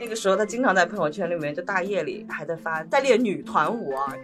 [0.00, 4.16] 那个时候他经常在朋友圈里面，就大夜里还在发在练女团舞啊。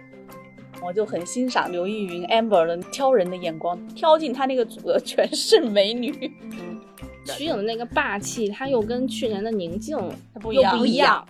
[0.81, 6.31] 我就很欣赏刘奕云 Amber 的挑人的眼光，挑进他那个组的全是美女。
[7.25, 9.97] 徐颖的那个霸气，他又跟去年的宁静
[10.41, 11.27] 不又不一样。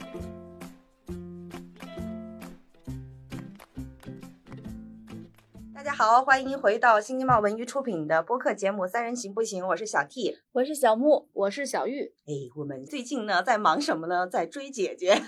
[5.97, 12.13] 好，欢迎回到新京报文娱出品的播客节目《三人行不行》，我是小 T，我是小木，我是小玉。
[12.27, 14.27] 哎，我们最近呢在忙什么呢？
[14.27, 15.19] 在追姐姐。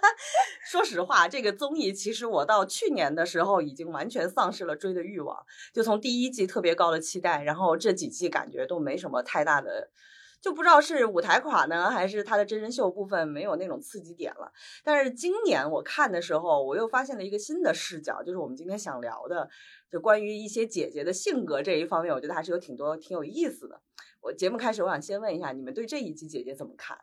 [0.72, 5.36] 说实话，这个综艺其实我到去年的时候已经完全丧失了追的欲望，
[5.74, 9.90] 就从第一季特别高的期待，然后这几季感觉都没什么太大的。
[10.38, 14.52] 就不知道是舞台垮呢，还是他的真人秀部分没有那种刺激点了。
[14.84, 19.48] 但是今年我看的时候，我又发现了一个新的视角，就是我们今天想聊的，
[19.96, 23.80] 就关于一些姐姐的性格这一方面，我觉得还是有挺多挺有意思的。
[24.20, 26.98] 我节目开始，我想先问一下，你们对这一季姐姐怎么看？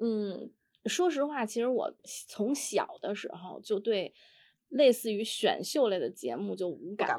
[0.00, 0.50] 嗯，
[0.84, 1.94] 说实话，其实我
[2.28, 4.12] 从小的时候就对
[4.68, 7.16] 类似于选秀类的节目就无感，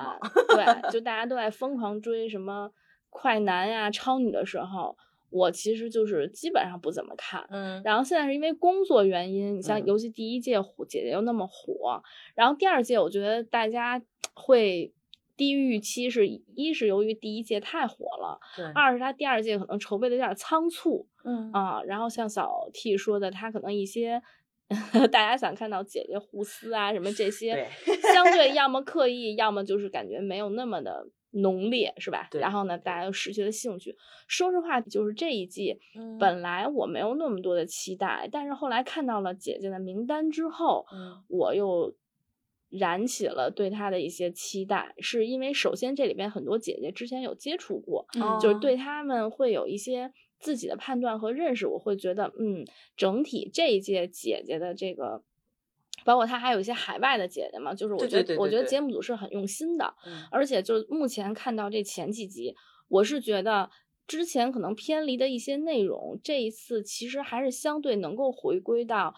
[0.49, 2.71] 对， 就大家都在疯狂追什么
[3.09, 4.95] 快男呀、超女的时候。
[5.31, 12.01] 我其实就是基本上不怎么看，嗯，然后现在是因为工作原因，你像尤其第一届火姐姐又那么火，
[12.35, 14.01] 然后第二届我觉得大家
[14.35, 14.93] 会
[15.35, 18.39] 低于预期，是一是由于第一届太火了，
[18.75, 24.21] 二是他第二届可能筹备的有点仓促，嗯啊，然后像小 T 说的，他可能一些
[25.11, 27.67] 大家想看到姐姐互撕啊什么这 些，
[28.13, 31.07] 相对要么刻意，要么就是感觉没有那么的。
[31.37, 32.29] 浓烈是吧？
[32.39, 33.93] 然后呢，大家又失去了兴趣。
[34.25, 35.77] 说实话，就是这一季，
[36.17, 40.85] 本来我没有那么多的期待，但是后来看到了姐姐的名单之后，
[41.27, 41.93] 我又
[42.77, 44.93] 燃起了对她的一些期待。
[44.99, 48.05] 是因为首先这里边很多姐姐之前有接触过，
[48.41, 51.67] 就是对她们会有一些自己的判断和认识。
[51.67, 55.23] 我会觉得，嗯，整体这一届姐姐的这个。
[56.03, 59.91] 包括她还有一些海外的姐姐嘛，就是我觉得我觉得节目组是很用心的，
[60.29, 62.53] 而且就是目前看到这前几集，
[62.89, 63.71] 我是觉得
[64.05, 69.15] 之前可能偏离的一些内容，这一次其实还是相对能够回归到。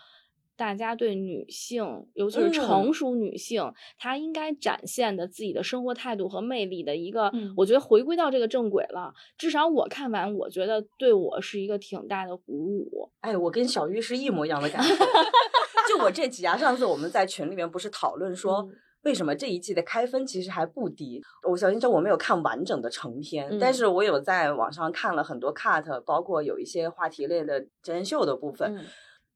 [0.57, 9.13] 大家对女性，尤其是成熟女性，她应该展现的自己的生活态度和魅力的一个，我觉得回归到这个正轨了。
[9.37, 13.09] 至少我看完，我觉得对我是一个挺大的鼓舞。
[13.21, 14.89] 哎，我跟小玉是一模一样的感觉。
[15.87, 18.67] 就我这集啊，上次我们在群里面不是讨论说，
[19.03, 21.21] 为什么这一季的开分其实还不低？
[21.47, 28.83] 我小心说我没有看完整的成片，但是我有在网上看了很多 cut，包括有一些话题类的真人秀的部分。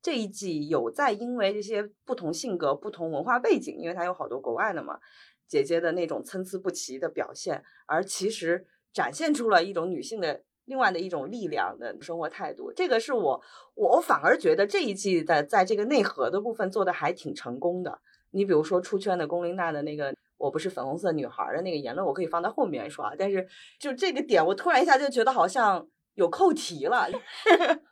[0.01, 4.99] 这一季有在因为这些不同性格、不同文化背景，因为它有好多国外的嘛，
[5.47, 12.73] 姐姐的那种参差不齐的表现，而其实展现出了一种女性的另外的一种力量的生活态度。
[12.73, 13.41] 这个是我，
[13.75, 17.99] 我反而觉得这一季的在这个内核的部分做的还挺成功的。
[18.31, 23.13] 你比如说出圈的龚琳娜的那个“我不是粉红色女孩”的那个言论，我可以放在后面说啊。
[23.19, 23.45] 但是
[23.77, 25.85] 就这个点，我突然一下就觉得好像
[26.15, 27.07] 有扣题了。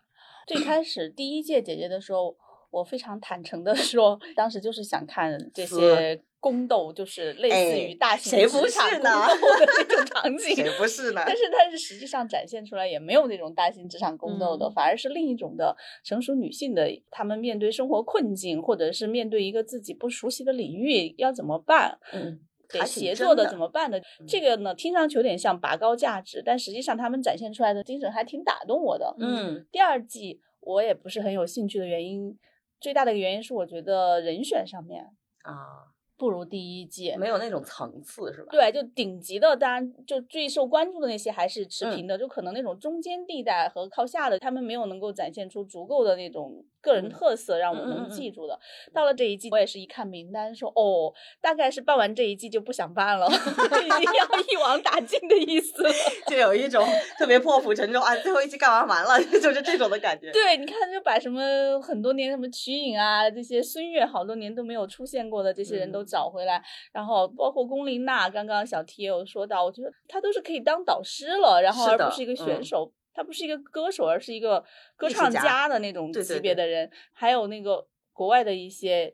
[0.49, 2.35] 最开 始第一届姐姐的时候，
[2.71, 10.55] 我非常坦诚的 说，当时就是想看这些宫斗，就是类似于大型职场宫斗的那种 场景。
[10.55, 11.21] 谁不是呢？
[11.23, 21.99] 但是但是实际上展现出来也没有那种大型职场宫斗的，反而是另一种的成熟女性的，她们面对生活困境，或者是面对一个自己不熟悉的领域要怎么办？
[22.11, 22.39] 嗯。
[22.71, 24.01] 得协作的怎么办的？
[24.27, 29.15] 这个呢，听上去有点像拔高价值，但实际上他们展现出来的精神还挺打动我的。
[29.19, 32.37] 嗯，第二季我也不是很有兴趣的原因，
[32.79, 35.05] 最大的一个原因是我觉得人选上面
[35.43, 35.89] 啊。
[36.19, 38.49] 不如第一季，没有那种层次是吧？
[38.51, 48.59] 对，就顶级的，当然就最受关注的那些还是持平的，就可能那种中间地带和靠下的，他们没有能够展现出足够的那种个人特色，让我能记住的。
[48.93, 55.83] 到了这一季，我也是一看名单说，哦，大概是办完这一季就不想办了， 已经要 一网打尽的意思，
[56.27, 56.85] 就有一种
[57.17, 60.29] 特别破釜沉舟啊，最后一季干完完了， 就是这种的感觉。
[60.31, 66.03] 对，你看就把什么很多年什么瞿颖啊，这些孙悦好多年都没有出现过的这些人都。
[66.09, 66.59] 找回来，
[66.91, 74.63] 然后包括龚琳娜，刚刚小 T 也有说到，我觉得她都是可以当导师了，然后而不是一个选手，她不是一个歌手，而是一个
[74.95, 76.89] 歌唱家的那种级别的人。
[77.11, 79.13] 还有那个国外的一些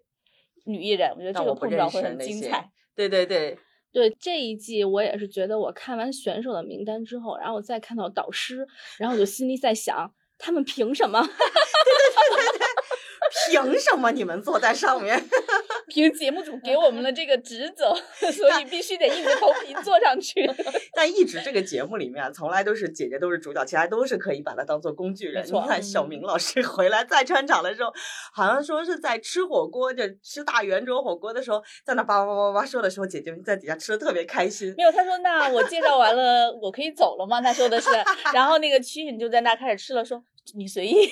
[0.66, 2.70] 女艺人，我觉得这个碰撞会很精彩。
[2.96, 3.58] 对对对
[3.92, 8.68] 对，这一季我也是觉得，我看完选手的名单之后，然后我再看到导师，
[9.00, 11.20] 然后我就心里在想，他们凭什么？
[13.50, 15.20] 凭什么你们坐在上面？
[15.96, 17.96] 凭节目组给我们的这个职责，
[18.30, 20.46] 所以必须得硬着头皮坐上去。
[20.94, 25.46] 但一直这个节目里面，从来都是姐姐都是主角，其他都是可以把它当做工具人。
[25.48, 27.94] 你看小明老师 回来再穿场的时候，
[28.34, 34.74] 好像说是在吃火锅，就吃大圆桌火锅的时候，在那叭叭叭叭叭说的时候，姐姐们在底下吃的特别开心。
[34.76, 37.40] 没有，他说那我介绍完了，我可以走了吗？
[37.42, 37.90] 他说的是，
[38.34, 40.22] 然后那个曲颖就在那开始吃了，说。
[40.54, 41.10] 你随意，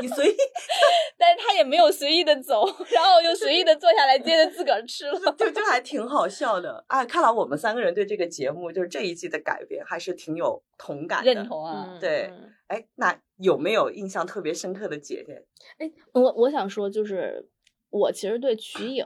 [0.00, 0.36] 你随意，
[1.16, 7.04] 但是他也没有随意的走，然后又随意的坐下来，接着自个儿吃了，就就还挺好笑的啊！
[7.04, 11.96] 看来我们三个人对这个节目就是这一季的改编还是挺有同感、认同啊。
[12.00, 12.30] 对，
[12.66, 15.44] 哎，那有没有印象特别深刻的姐姐？
[15.78, 17.48] 哎，我我想说，就是
[17.90, 19.04] 我其实对瞿颖。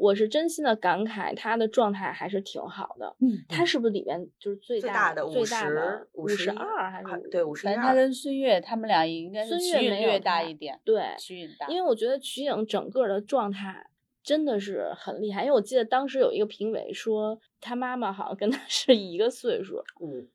[0.00, 3.14] 我是真心的感慨，他的状态还是挺好的。
[3.20, 7.76] 嗯，他是不是里面就是最大的最大的五十二还是对五十二？
[7.76, 11.66] 他跟孙悦他们俩应该孙悦略大一点，对，瞿颖大。
[11.68, 13.90] 因为我觉得瞿颖整个的状态
[14.22, 19.84] 真的是很厉害，因为我记得当时有一个评委说他妈妈好像跟他 是一个岁数。
[20.00, 20.26] 嗯，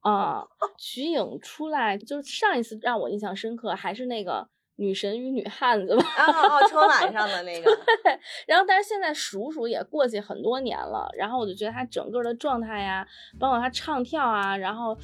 [0.00, 0.46] 啊，
[0.78, 4.48] 瞿颖出来就是上一次让我印象深刻还是那个。
[4.76, 7.70] 女神与女汉子吧，哦哦，春晚上的那个。
[8.02, 13.06] 对，然后但是现在数数也过去很多年了，然后我就觉得他整个的状态呀，
[13.38, 14.96] 包括他唱跳啊，然后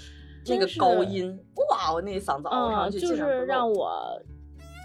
[0.46, 1.38] 那个高音，
[1.70, 4.20] 哇，我那嗓子熬上去，就是让我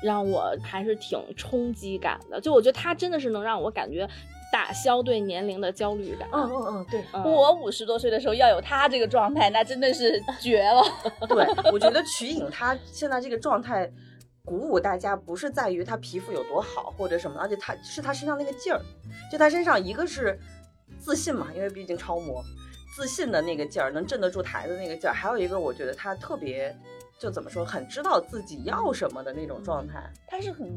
[0.03, 2.39] 让我还是挺冲击感的。
[2.39, 4.07] 就我觉得他真的是能让我感觉
[4.51, 6.29] 打消对年龄的焦虑感。
[6.31, 10.83] 嗯嗯嗯，对，我五十多岁的时候要有他这个状态，那真的是绝了。
[11.27, 11.43] 对，
[11.73, 13.91] 我觉得瞿颖她现在这个状态。
[14.45, 18.79] 鼓舞大家不是在于他皮肤有多好或者什么，而且他是他身上那个劲儿，
[19.31, 20.39] 就他身上一个是
[20.99, 22.43] 自信嘛，因为毕竟超模，
[22.95, 26.73] 自信的那个劲儿，能镇得住台的那个劲儿，还有一个我觉得他特别，
[27.19, 30.07] 就怎么说，很知道自己要什么的那种状态。
[30.27, 30.69] 他是很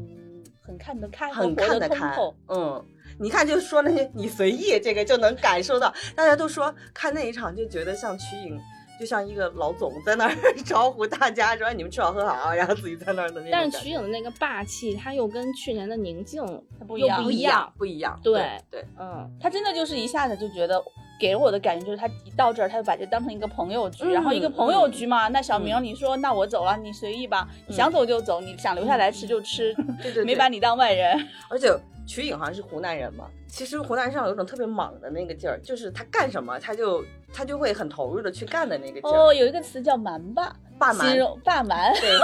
[0.59, 2.11] 很看得开，很看得开。
[2.47, 2.83] 嗯，
[3.19, 8.59] 你看就说那些你随意这个就能感受到，大家都说看那一场就觉得像瞿颖。
[8.99, 10.35] 就像一个老总在那儿
[10.65, 13.49] 招呼大家，说你们吃好喝好，然后自己在那儿的那种。
[13.51, 16.43] 但是瞿颖的那个霸气，他又跟去年的宁静
[16.87, 18.19] 不一样，不一样，不一样。
[18.21, 20.83] 对对，嗯，他真的就是一下子就觉得，
[21.19, 25.27] 给我的感觉就是他一到这儿，他就把这当成一个朋友局，然后一个朋友局嘛。
[25.27, 31.27] 那小明，你说那我走了，你随意吧，你想走就走，你想留下来吃就吃， 对对，没把你当外人。
[31.49, 31.69] 而且
[32.07, 37.03] 瞿颖好像是湖南人嘛，其实湖南人上有一种特别莽的那个劲儿，就是他干什么他就。
[37.31, 42.17] 他就会很投入的去干的那个劲哦，有一个词叫蛮霸，霸蛮，霸蛮，对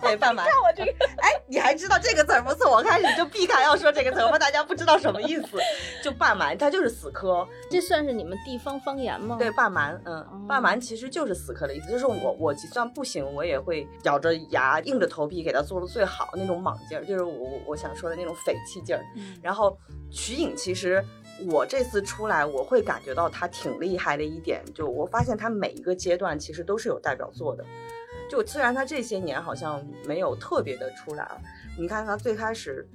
[0.00, 0.46] 对，霸蛮。
[0.48, 5.58] 看我这个， 哎，你还知道这个词儿不错，我开始就避开要说这个词儿，怕大家不知道什么意思。
[6.02, 9.36] 就霸蛮，它就是死磕，这算是你们地方方言吗？
[9.38, 19.02] 对，霸蛮，嗯，霸蛮其实就是死磕的意思，就是我我就算不行，我也会咬着牙硬着头皮给他做的最好那种莽劲儿，就是我我想说的那种匪气劲儿。
[19.42, 19.76] 然后
[20.10, 21.04] 瞿颖其实。
[21.50, 27.62] 我这次出来，我会感觉到他挺厉害的一点，就我发现他每一个阶段其实都是有代表作的，
[28.30, 31.26] 就虽然他这些年好像没有特别的出来，
[31.78, 32.88] 你看他最开始。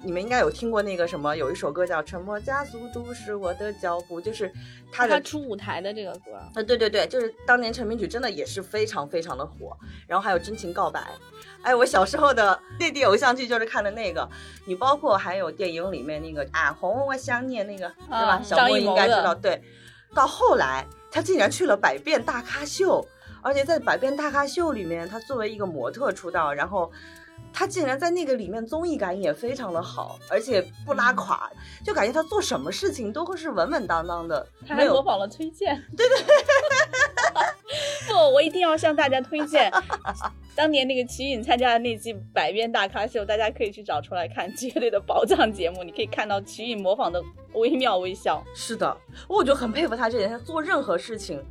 [0.00, 4.48] 你们应该有听过那个什么，有一首歌叫《沉默加速度是我的脚步》，就是
[4.92, 9.76] 他的出舞台的这个歌啊，对对对，就是当年成名曲，真的也是非常非常的火。
[10.06, 11.00] 然后还有《真情告白》，
[11.62, 14.28] 哎，我小时候的 内地偶像剧就是看的那个。
[14.68, 18.40] 你包括还有电影里面那个《啊红我想念》那个，对吧？
[18.40, 19.34] 小莫应该知道。
[19.34, 19.60] 对，
[20.14, 23.02] 到后来他竟然去了《百变大咖秀》，
[23.42, 26.90] 而且在《百变大咖秀》里面，他作为一个模特出道，然后。
[27.50, 31.50] 他竟然在那个里面综艺感也非常的好，而且不拉垮，
[31.84, 34.46] 就感觉他做什么事情都会是稳稳当当的。
[34.66, 36.36] 他还模仿了崔健，对对对，
[38.12, 39.72] 不，我一定要向大家推荐
[40.54, 45.82] 当年那个瞿颖参加的那季《百变大咖秀》，大家可以去找出来看，绝对的宝藏节目。
[45.82, 47.22] 你可以看到瞿颖模仿的
[47.54, 48.44] 惟妙惟肖。
[48.52, 48.94] 是的，
[49.26, 51.42] 我就很佩服他这点，他做任何事情。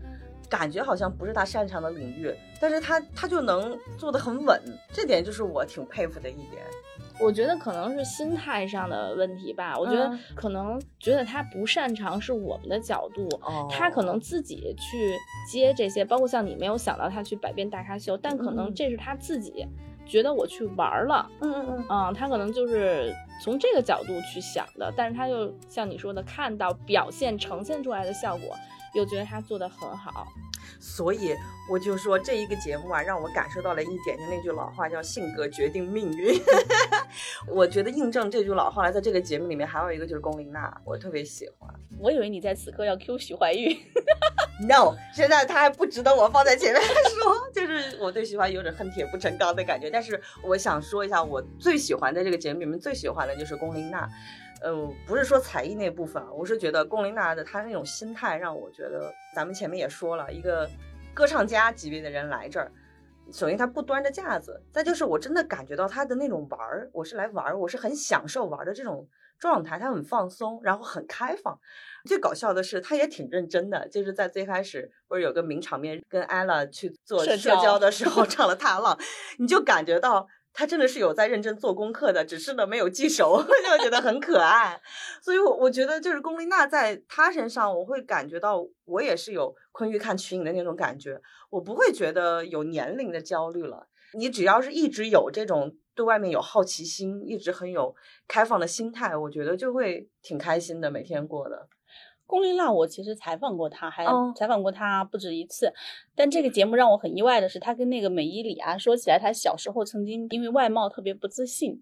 [0.50, 4.62] 感觉好像不是他擅长的领域，但是他他就能做得很稳，
[4.92, 6.64] 这点就是我挺佩服的一点。
[7.20, 9.76] 我觉得可能是心态上的问题吧。
[9.78, 13.28] 我觉得可能觉得他不擅长是我们的角度，
[13.72, 15.16] 他可能自己去
[15.52, 19.66] 接这些，包括像你没有想到他去百变大咖秀，但可能这是他自己
[20.06, 23.12] 觉得我去玩了，嗯嗯嗯，嗯，他可能就是
[23.44, 28.56] 从这个角度去想的，但是他又像你说的，看到表现呈现出来的效果。
[28.94, 30.28] 又觉得他做的很好，
[30.80, 31.36] 所以
[31.70, 36.40] 我就说这一个节目啊，让我感受到了一点，就那句老话叫“性格决定命运”。
[37.48, 41.74] 我觉得印证这句老话来，在这个节目里面还有一个就是龚琳娜，我特别喜欢。
[42.00, 43.78] 我以为你在此刻要 Q 徐怀钰
[44.68, 49.90] ，no，现在他还不值得我放在前面说， 就是我对徐怀钰有点恨铁不成钢的感觉。
[49.90, 54.08] 但是我想说一下，我最喜欢在这个节目里面最喜欢的就是龚琳娜。
[54.64, 60.70] 嗯，不是说才艺那部分，我是觉得龚琳娜的她那种心态让我觉得，咱们前面也说了一个
[61.14, 62.72] 歌唱家级别的人来这儿，
[63.32, 71.60] 首先她不端着架子，再就是我真的感觉到她的那种玩儿，我是来玩儿，我是很享受玩的这种状态，她很放松，然后很开放。
[72.06, 78.96] 最搞笑的是，她也挺认真的，就是在最开始不是有个名场面跟 ella 去做社交的时候 唱了《踏浪》，
[79.38, 80.28] 你就感觉到。
[80.58, 83.38] 他真的是有在认真做功课的，只是呢没有记熟，
[83.78, 84.82] 就觉得很可爱。
[85.22, 91.22] 所以，我我觉得就是龚琳娜在她身上，我会感觉到我也是有昆玉看瞿颖的那种感觉，
[91.52, 93.88] 我不会觉得有年龄的焦虑了。
[94.16, 97.96] 你只要是一直有这种对外面有好奇心，一直很有
[98.28, 101.68] 开放的心态，我觉得就会挺开心的，每天过的。
[102.28, 104.06] 龚琳娜，我其实采访过她，还
[104.36, 105.74] 采访过她不止一次。
[106.14, 111.82] 但这个节目让我很意外的是，她跟那个美依礼啊说起来，她小时候曾经因为外貌特别不自信。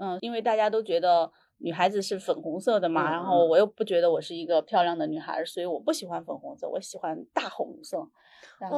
[0.00, 8.08] 嗯，因为大家都觉得女孩子是粉红色的嘛，然后我又不觉得我是一个漂亮的女孩，所以我不喜欢粉红色，我喜欢大红色。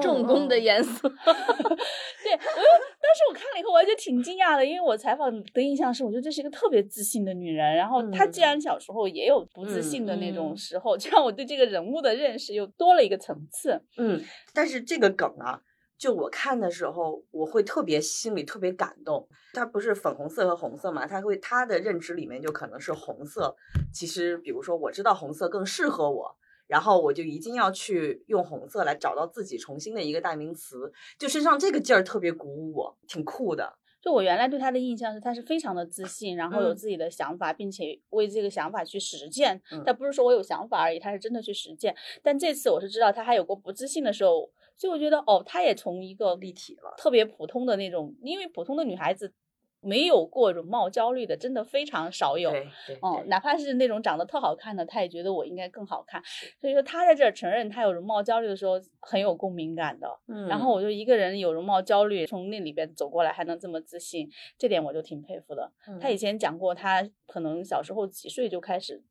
[0.02, 7.75] 重工的颜色， 对我又当时我看了以后，我还就挺惊讶的，因为我采访的印象是，我觉得这是一个特别自信的女人。
[7.75, 13.83] 然后她既然小时候也有不自信的那种时候， 就让我对这个人物的认识又多了一个层次。
[13.97, 15.62] 嗯，但是这个梗啊，
[15.99, 19.26] 就我看的时候，我会特别心里特别感动。
[19.55, 21.07] 她不是粉红色和红色嘛？
[21.07, 23.57] 她会她的认知里面就可能是红色。
[23.93, 26.37] 其实，比如说，我知道红色更适合我。
[26.71, 33.77] 然后我就一定要去用红色来找到自己重新的一个代名词，就身上这个劲儿特别鼓舞我，挺酷的。
[34.00, 39.61] 就我原来对他的印象是，他是非常的自信，然后有自己的想法，并且为这个想法去实践。
[39.85, 41.95] 但不是说我有想法而已，他是真的去实践。
[42.23, 49.35] 但这次我是知道他还有过不自信的时候，所以我觉得哦，他也从一个立体了，特别普通的那种，因为普通的女孩子。
[49.80, 52.52] 没有过容貌焦虑的，真的非常少有。
[53.00, 56.22] 哦，哪怕是那种长得特好看的，他也觉得我应该更好看。
[56.60, 60.08] 所以说他在这儿承认他有容貌焦虑的时候，很有共鸣感的。
[60.28, 65.72] 嗯，然后我就一个人有容貌焦虑，从那里边走过来，还能这么自信，这点我就挺佩服的。
[66.00, 69.02] 他以前讲过，他可能小时候几岁就开始。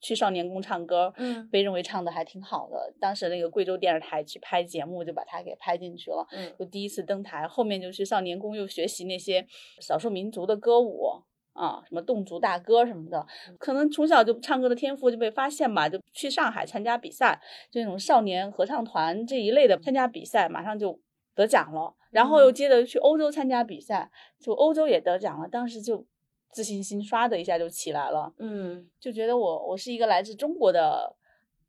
[0.00, 2.94] 去少年宫唱歌，嗯，被认为唱的还挺好的。
[3.00, 7.46] 当时那个贵州电视台去拍节目，就把他给拍进去了，嗯，就第一次登台。
[7.48, 9.44] 后面就去少年宫又学习那些
[9.80, 11.04] 少数民族的歌舞
[11.52, 13.26] 啊，什么侗族大歌什么的。
[13.58, 17.40] 可能从小就唱歌的天赋就被发现吧，就去上海参加比赛，
[17.70, 21.00] 就那种少年合唱团这一类的参加比赛，马上就
[21.34, 21.94] 得奖了。
[22.10, 25.48] 然后又接着去欧洲参加比赛，就欧洲也得奖了。
[25.48, 26.06] 当时就。
[26.50, 31.14] 自信心唰的一下就起来了，嗯，就觉得我我是一个来自中国的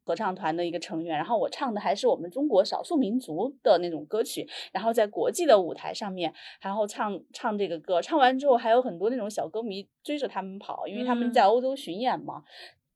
[0.03, 12.43] 合唱团的一个成员，然后我唱的还是我们中国少数民族的那种歌曲，然后在国际的舞台上面，然后唱唱这个歌，唱完之后还有很多那种小歌迷追着他们跑，因为他们在欧洲巡演嘛。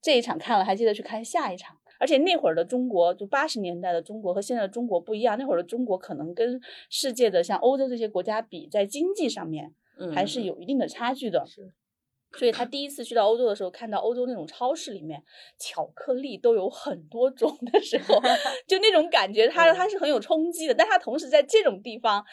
[0.01, 1.77] 这一场看了，还记得去看下一场。
[1.99, 6.59] 而且那会儿的中国，就八十年代的中国和现在的中国不一样，那会儿的中国可能跟
[6.89, 9.73] 世界的像欧洲这些国家比，在经济上面。
[10.13, 11.73] 还是有一定的差距的，是。
[12.35, 15.23] 所以他第一次去到欧洲的时候，看到欧洲那种超市里面
[15.59, 18.19] 巧克力都有很多种的时候，
[18.67, 20.73] 就那种感觉，他他是很有冲击的。
[20.73, 22.25] 但他同时在这种地方，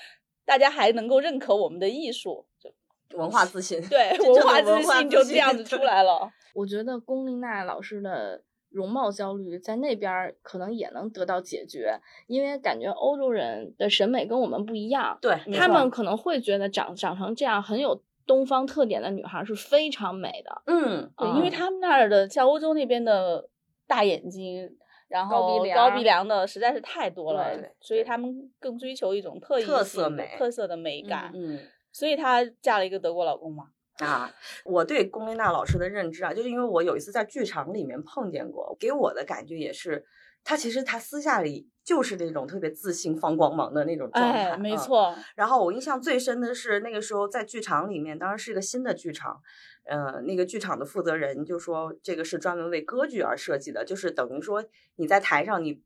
[0.46, 6.32] 大家还能够认可我们的艺术，就文化自信，对，文化自信就这样子出来了。
[6.54, 8.42] 我觉得龚琳娜老师的。
[8.70, 20.62] 容貌焦虑在那边可能也能得到解决，因为感觉欧洲人的审美跟我们不一样，对他们可能会觉得长长成这样很有东方特点的女孩是非常美的。
[20.66, 23.48] 嗯，对，因为他们那儿的像欧洲那边的
[23.86, 24.70] 大眼睛，
[25.08, 31.32] 然后高鼻梁的实在是太多了，所以他们更追求一种特异特色美、特色的美感。
[31.34, 31.58] 嗯，
[31.90, 33.70] 所以她嫁了一个德国老公嘛。
[34.06, 34.32] 啊，
[34.64, 40.04] 我对龚琳娜老师的认知啊，就是因为我有一次在剧场里面碰见过，给我的感觉也是，
[40.42, 44.56] 她其实她私下里就是那种特别自信、放光芒的那种状态。
[44.56, 45.14] 没错。
[45.34, 49.40] 然后我印象最深的是那个时候在剧场里面，当时是一个新的剧场，
[49.84, 54.64] 呃，那个剧场的负责人就说这个是专门为歌剧而设计的，就是等于说
[54.96, 55.82] 你在台上你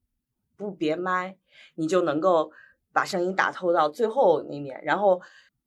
[0.56, 1.36] 不别麦，
[1.74, 2.52] 你就能够
[2.92, 5.20] 把声音打透到最后那面，然后。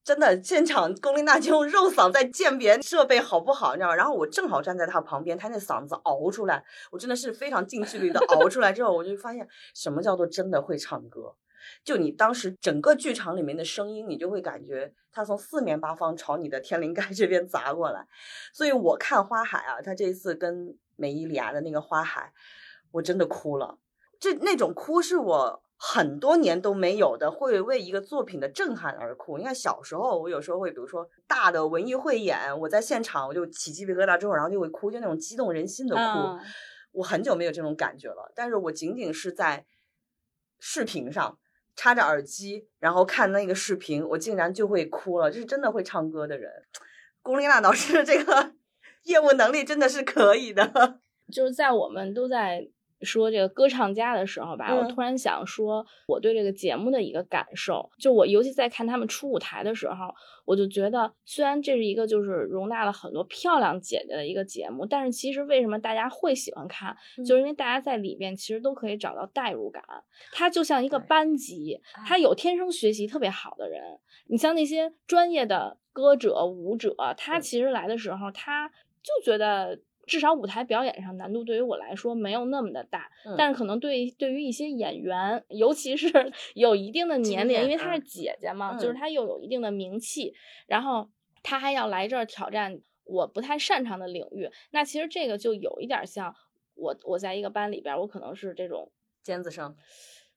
[0.08, 3.96] 真的，现场龚琳娜就用肉嗓在鉴别设备好不好，你知道吗？
[3.96, 9.46] 然后我正好站在她旁边，她那嗓子熬出来，我真的是非常近距离的熬出来之后，我就发现
[9.76, 11.36] 什么叫做真的会唱歌。
[11.84, 18.08] 就你当时整个剧场里面的声音，你就会感觉它从四面八方朝你的天灵盖这边砸过来。
[18.54, 22.32] 所以我看花海啊，他这一次跟美伊里亚的那个花海，
[22.92, 23.78] 我真的哭了。
[24.22, 25.64] 这那种哭是我。
[25.79, 29.38] 很多年都没有的，会为一个作品的震撼而哭。
[29.38, 36.01] 你看小时候，我有时候会，比如说大的文艺汇演，我在现场我就起鸡皮疙瘩，之后然后就会哭，就那种激动人心的哭。
[36.93, 39.67] 我很久没有这种感觉了，但是我仅仅是在
[40.60, 41.38] 视频上
[41.75, 45.29] 插着耳机，然后看那个视频，我竟然就会哭了。
[45.29, 46.51] 这是真的会唱歌的人，
[47.22, 48.53] 龚琳娜老师 这个
[49.03, 51.00] 业务能力真的是可以的。
[51.31, 52.67] 就是在我们都在。
[53.01, 60.13] 说这个歌唱家的时候吧，我突然想说，我对这个节目的一个感受，就我尤其在看他们出舞台的时候，
[60.46, 69.84] 我就觉得，虽然这是一个就是容纳了很多漂亮姐姐的一个节目，但是其实为什么大家会喜欢看，就是因为大家在里面其实都可以找到代入感。
[70.32, 78.70] 它就像一个班级，它有天生学习特别好的人，你像那些专业的歌者、舞者，他其实来的时候，他
[79.04, 79.80] 就觉得。
[80.08, 86.08] 至少舞台表演上难度对于我来说没有那么的大，但是可能对对于一些演员，尤其是
[86.56, 90.34] 有一定的年龄，因为她是姐姐嘛，就是她又有一定的名气，
[90.66, 91.10] 然后
[91.44, 96.34] 她还要来这儿挑战我不太擅长的领域，那其实这个就有一点像
[96.76, 99.76] 我我在一个班里边，我可能是这种尖子生，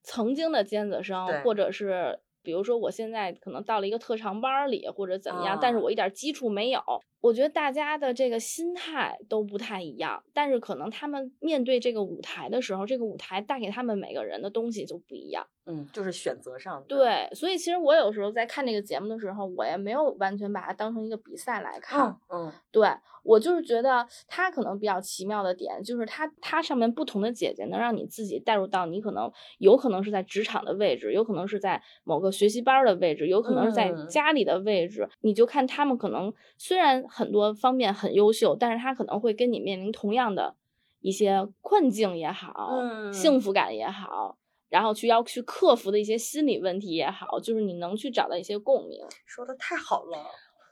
[0.02, 6.82] 曾经的尖子生，或者是比如说我现在可能到了一个特长班里或者怎么样，但是我一点基础没有。
[7.20, 15.46] 我觉得大家的这个心态都不太一样，但是可能他们面对这个舞台的时候，这个舞台带给他们每个人的东西就不一样。
[15.66, 16.82] 嗯，就是选择上。
[16.88, 22.16] 对，所以其实我有时候在看这个节目的时候，我也没有完全把它当成一个比赛来看。
[22.28, 22.88] 嗯，对
[23.22, 40.54] 我就是觉得它可能比较奇妙的点，就是它它上面不同的姐姐能让你自己带入到你可能有可能是在职场的位置，有可能是在某个学习班的位置，有可能是在家里的位置，你就看他们可能虽然很多方面很优秀，但是他可能会跟你面临同样的
[41.00, 42.80] 一些困境也好，
[43.12, 44.36] 幸福感也好。
[44.68, 49.04] 然后去要去克服的一些心理问题也好，就是你能去找到一些共鸣。
[49.26, 50.24] 说的太好了，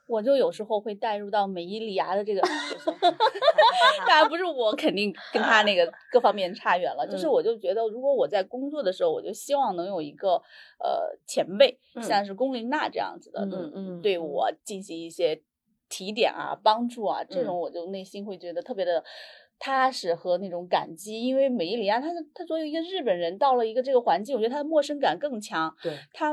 [0.06, 2.40] 我就有时候会带入到美伊里亚的这个，
[4.06, 10.40] 当然不是我肯定跟他那个 各方面差远了，就是我就觉得如果我在工作的时候，我就希望能有一个
[10.78, 15.42] 呃前辈，像是龚琳娜这样子的，嗯嗯，对我进行一些
[15.88, 19.04] 提点啊、帮助啊，这种我就内心会觉得特别的。
[19.60, 25.74] 踏实和那种感激，因为美伊里安，他他作为一个日本人，到了一个这个环境，我觉得他的陌生感更强。
[25.82, 26.32] 对，他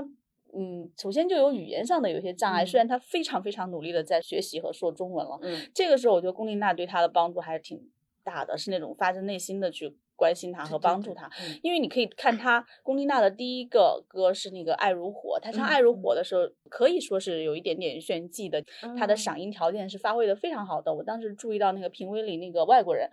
[0.53, 5.39] 嗯，首先就有语言上的有些障碍，虽然他非常非常努力的在学习和说中文了。
[5.41, 7.89] 嗯，这个时候我觉得龚琳娜对他的帮助还是挺
[8.23, 9.97] 大的，是那种发自内心的去。
[10.15, 11.29] 关心他和帮助他，
[11.61, 18.63] 因为你可以看他龚琳娜的第一个歌是那个《爱如火》，他唱《爱如火》的时候可以说是有一点点炫技的，
[18.97, 20.93] 他的嗓音条件是发挥的非常好的。
[20.93, 23.09] 我当时注意到那个评委里那个外国人，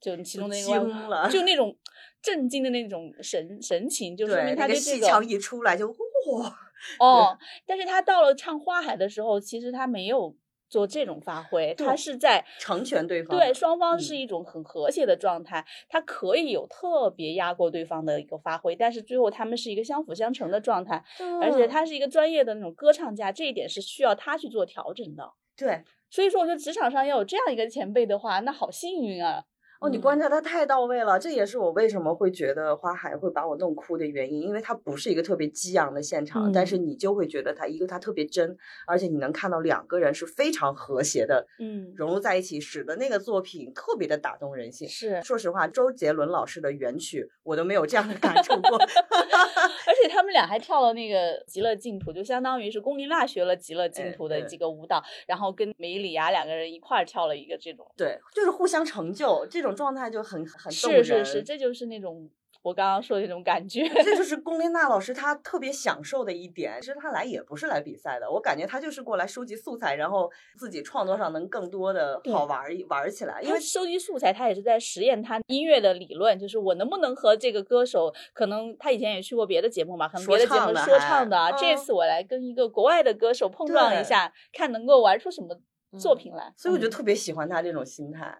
[0.00, 1.76] 就其中的一个，就那 种
[2.22, 6.56] 震惊的那种神神情，就说明他对这个一出来就哇
[6.98, 10.34] 哦，但是他到了唱《花海》的时候，其实他没有。
[10.68, 21.02] 做这种发挥，他是在成全对方，对双方是一种很和谐的状态，他可以有特别压过对方的一个发挥，但是最后他们是一个相辅相成的状态，
[21.40, 25.30] 而且他是一个专业的那种歌唱家，这一点是需要他去做调整的。
[25.56, 29.44] 对，所以说我觉得职场上要有这样一个前辈的话，那好幸运啊。
[29.80, 38.56] 哦，你观察他太到位了，这也是我为什么会觉得花海会把我弄哭的原因，因为它不是一个特别激昂的现场，但是你就会觉得它一个它特别真，
[38.86, 44.88] 而且你能看到两个人是非常和谐的，嗯，融入在一起，使得那个作品特别的打动人心。
[44.88, 48.78] 是，说实话，周杰伦老师的原曲我都没有这样的感触过，
[49.86, 59.73] 而且他们俩还跳了那个极乐净土，就相当于是龚琳娜学了极乐净土的几个舞蹈，然后跟梅里亚两个人一块儿跳了一个这种，对，就是互相成就这种。
[59.74, 62.30] 状态就很很是是是，这就是那种
[62.62, 63.86] 我刚刚说的那种感觉。
[64.02, 66.78] 这就 是龚琳娜老师她特别享受的一点。
[66.80, 73.42] 其实她来也不是来比赛的，我感觉她就是过来收集素材，然后自己创作上能更多的好玩玩起来。
[73.42, 85.54] 因为收集素材，她也是在实验她音乐的理论，就是我能不能和这个歌手，可能她以前也去过别的节目嘛，可能别的节目说唱的，这次我来跟一个国外的歌手碰撞一下，看能够玩出什么
[85.98, 86.50] 作品来。
[86.56, 88.38] 所以我就特别喜欢他这种心态。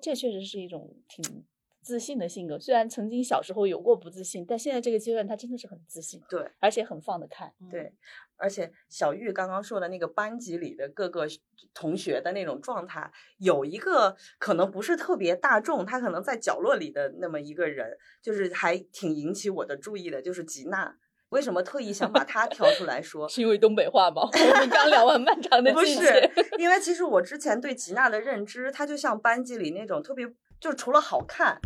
[0.00, 1.44] 这确实是一种挺
[1.80, 2.58] 自信的性格。
[2.58, 7.52] 虽然曾经小时候有过不自信，但现在这个阶段他真的是很自信，对，而且很放得开。
[7.70, 7.92] 对，
[8.36, 11.26] 而且小玉刚刚说的那个班级里的各个
[11.72, 20.96] 同学的那种状态，有一个可能不是特别大众，他可能在角落里的那么一个人，就是还挺引起我的注意的，就是吉娜。
[21.30, 23.28] 为什么特意想把它挑出来说？
[23.28, 24.22] 是因为东北话吗？
[24.30, 26.30] 我们刚聊完漫长的季节。
[26.34, 30.26] 不是，因为其实我之前对吉娜的认知，她就像班级里那种特别，
[30.60, 31.58] 就是除了好看，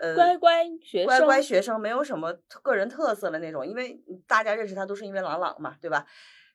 [0.00, 3.64] 呃，乖乖学生，乖乖学生，没有什么个人特色的那种。
[3.66, 6.04] 因为大家认识她都是因为朗朗嘛，对吧？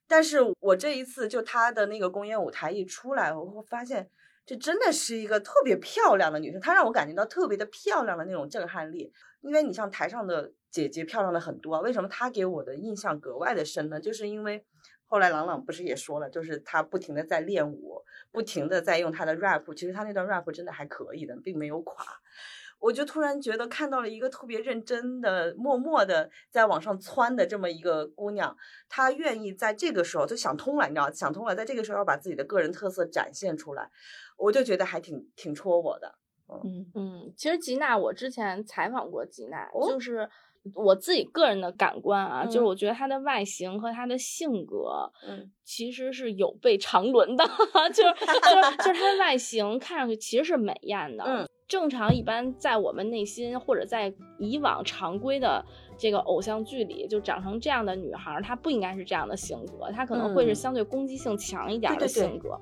[0.10, 4.10] 但是我这一次就她的那个公演舞台一出来，我会发现
[4.46, 9.10] 这真的是一个特别漂亮的女生，她让我感觉到特别的漂亮的那种震撼力。
[9.42, 10.54] 因为你像台上的。
[10.70, 14.00] 姐姐漂亮的很多，啊为什么她给我的印象格外的深呢？
[14.00, 14.64] 就是因为
[15.06, 22.06] 后来朗朗不是也说了，就是他不停的在练舞，不停的在用他的 rap，其实他那段 rap 真的还可以的，并没有垮。
[22.80, 28.56] 我就突然觉得看到了一个特别认真的、默默的在往上窜的这么一个姑娘，
[28.90, 33.90] 她愿意在这个时候就想通了，你知道，想通了，在这个时候要把自己的个人特色展现出来，
[34.38, 36.20] 我就觉得还挺挺戳我的。
[36.64, 36.86] 嗯。
[36.96, 40.00] 嗯，其实吉娜，我之前采访过吉娜，就。
[40.00, 40.30] 是。
[40.76, 47.46] 我自己个人的感官啊，就是我觉得她的外形和她的性格，嗯，其实是有悖常伦的，
[47.94, 55.64] 就是就是就是她的外形看上去其实是美艳的，嗯，正常一般在我们内心或者在以往常规的
[55.98, 62.60] 这个偶像剧里，就长成这样的女孩，她不应该是这样的性格，她可能会是相对攻击性强一点的性格，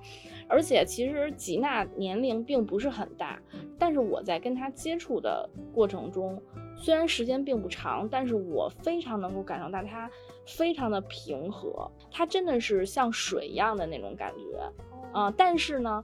[0.48, 3.40] 而且其实吉娜年龄并不是很大，
[3.78, 6.42] 但是我在跟她接触的过程中。
[6.78, 10.12] 虽然时间并不长，但是我非常能够感受到她
[10.46, 16.04] 非常的平和，她真的是像水一样的那种感觉，啊，但是呢，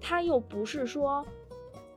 [0.00, 1.26] 她又不是说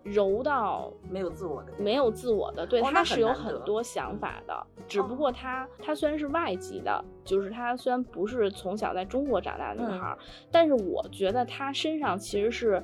[0.05, 10.15] 柔到没有自我的，没有自我的，对，他是有很多想法的，只不过他他虽然是外籍的，就是他虽然不是从小在中国长大的女孩，
[10.51, 12.83] 但是我觉得他身上其实是，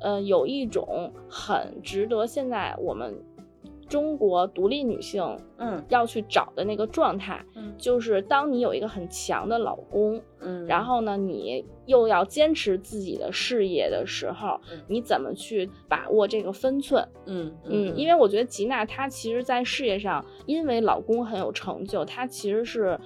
[0.00, 3.16] 呃，有一种很值得现在我们。
[3.88, 5.22] 中国独立女性，
[5.58, 17.06] 嗯，要去找的那个状态，嗯，就是当你有一个很强的老公，嗯，然后呢，你又要坚持自己的事业的时候，你怎么去把握这个分寸？
[17.26, 22.98] 嗯嗯，因为我觉得吉娜她其实，在事业上，因为老公很有成就，她其实是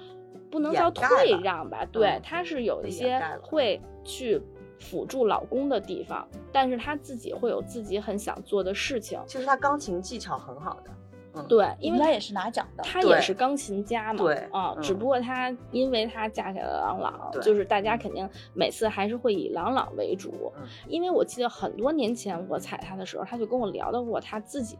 [0.49, 1.05] 不能叫退
[1.43, 1.85] 让吧？
[1.91, 4.41] 对，她是有一些会去。
[4.81, 9.19] 辅助老公的地方，但是她自己会有自己很想做的事情。
[9.27, 10.91] 其实她钢琴技巧很好的，
[11.35, 20.51] 嗯，对，因为她也是拿奖的，她也是钢琴家嘛，对，啊，只不过她因为她嫁给了郎朗，就是大家肯定每次还是会以郎朗为主。
[20.87, 24.75] 因为我记得很多年前我踩她的时候，她就跟我聊到过她自己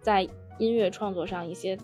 [0.00, 0.26] 在
[0.58, 1.76] 音乐创作上一些。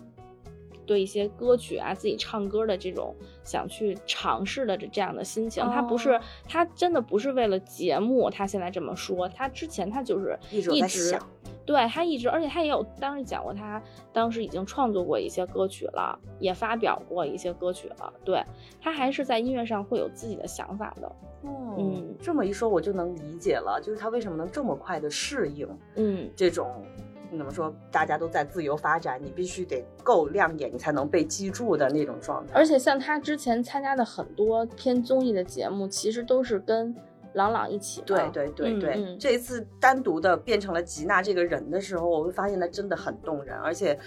[0.85, 11.17] 对一些歌曲啊，自己唱歌的这种想去尝试的这这样的心情，他不是他真的不是为了节目，他现在这么说，他之前他就是一直
[11.65, 18.43] 对他一直，而且他也有当时讲过，他当时已经创作过一些歌曲了，也发表过一些歌曲了，对
[18.81, 21.11] 他还是在音乐上会有自己的想法的。
[21.77, 26.69] 嗯，这么一说我就能理解了，就是他为什么能这么快的适应，嗯，这种。
[27.37, 27.73] 怎么说？
[27.91, 32.53] 大家都在自由发展，你必须得够亮眼，你才能被记住的那种状态。
[32.53, 36.95] 而且像他之前参加的很多偏综艺的节目，其实都是跟
[37.33, 38.01] 朗朗一起。
[38.05, 43.55] 对对对对，这一次单独的变成了吉娜这个人的时候，我会发现她真的很动人。
[43.57, 43.97] 而且，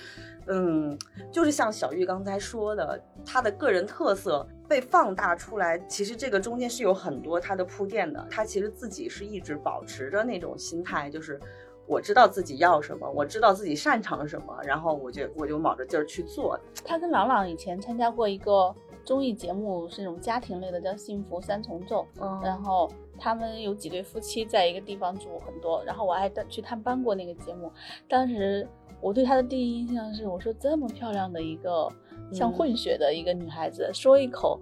[0.47, 0.97] 嗯，
[1.31, 8.27] 就是像小玉刚才说的，她的个人特色被放大出来，其实这个中间是有很多她的铺垫的。
[8.31, 11.41] 她其实自己是一直保持着那种心态，就是。
[11.87, 16.59] 我知道自己要什么，我知道自己擅长什么，然后我就我就卯着劲儿去做。
[16.85, 22.03] 他跟朗朗以前参加过一个综艺节目，是那种家庭类的，叫《幸福三重奏》。
[22.21, 27.71] 嗯，然后他们有几对夫妻在一个地方住很多，然后我还去探班过那个节目。
[28.09, 28.69] 当时
[29.01, 31.89] 我对他的第一印象是，我说这么漂亮的一个
[32.33, 34.61] 像混血的一个女孩子，说一口。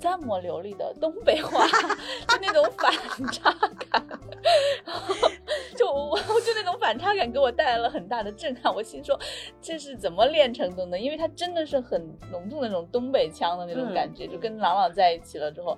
[0.00, 2.92] 这么流利的东北话，就那种反
[3.32, 3.50] 差
[3.90, 4.06] 感，
[5.76, 8.72] 就我就那种反差感给我带来了很大的震撼。
[8.74, 9.18] 我心说，
[9.60, 10.98] 这是怎么练成的呢？
[10.98, 15.76] 因为他真的是很浓重的那种东北腔的那种感觉，就跟朗朗在一起了之后，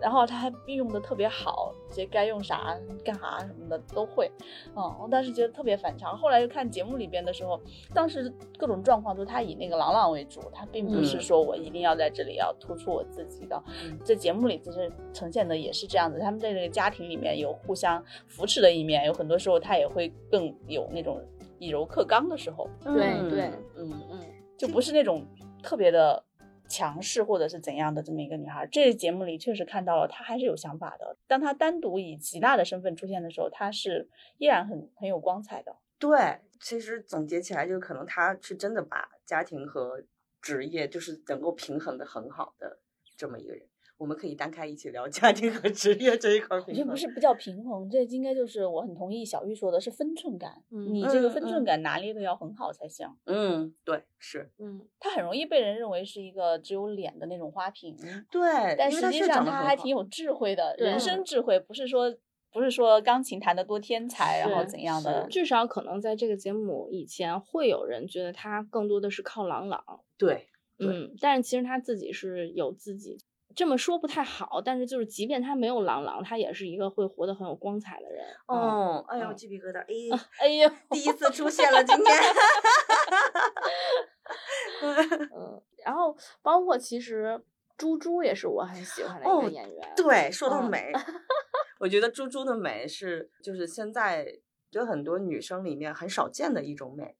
[0.00, 4.30] 然后他还运用的特别好，这该用啥干啥什么的都会。
[4.74, 6.16] 嗯，我当时觉得特别反常。
[6.16, 7.60] 后来又看节目里边的时候，
[7.94, 13.57] 当时各种状况都他以那个朗朗为主，他并不是说我一定要在这里要突出我自己的。
[14.04, 21.22] 在节目里其实呈现的也是这样子，他们在这个家庭里面有互相扶持的一面，有很多时候他也会更有那种
[21.58, 22.68] 以柔克刚的时候。
[22.84, 24.20] 对对，嗯嗯，
[24.56, 25.26] 就不是那种
[25.62, 26.24] 特别的
[26.68, 28.66] 强势或者是怎样的这么一个女孩。
[28.70, 31.16] 这节目里确实看到了她还是有想法的。
[31.26, 35.76] 当她单独以吉娜的身份出现的时候，她是依然很很有光彩的。
[35.98, 40.02] 对，其实总结起来就是可能她是真的把家庭和
[40.40, 42.78] 职业就是能够平衡的很好的
[43.18, 43.66] 这么一个人。
[43.98, 46.56] 我们可以单开一起聊家庭和职业这一块。
[46.56, 50.62] 我觉得不是不叫平衡，这应该就是我很同意小玉说的是分寸感。
[50.70, 53.08] 嗯，你这个分寸感拿捏的要很好才行。
[53.24, 54.52] 嗯，对，是。
[54.58, 57.96] 嗯，他很容易被人认为是一个只有脸的那种花瓶。
[58.30, 62.16] 对，但实际上他还挺有智慧的，人生智慧，不是说
[62.52, 65.26] 不是说钢琴弹得多天才，然后怎样的。
[65.28, 69.82] 至少可能在这个节目以前，会有人觉得他更多的是靠朗朗。
[70.16, 73.18] 对，嗯，但是其实他自己是有自己。
[73.56, 78.24] 这么说不太好，但是就是，即便他没有郎朗，他也是一个会活得很有光彩的人。
[78.46, 79.80] 哦，哎呦，鸡皮疙瘩！
[79.80, 79.86] 哎，
[80.38, 82.06] 哎呦，第一次出现了今天。
[85.34, 87.42] 嗯，然后包括其实
[87.76, 89.92] 猪猪也是我很喜欢的一个演员。
[89.96, 90.92] 对，说到美，
[91.80, 94.38] 我觉得猪猪的美是就是现在
[94.70, 97.16] 就很多女生里面很少见的一种美，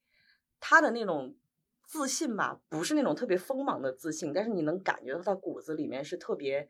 [0.61, 1.35] 她的那种。
[1.89, 6.69] 自信吧，不是那种特别锋芒的自信，但是你能感觉到他骨子里面是特别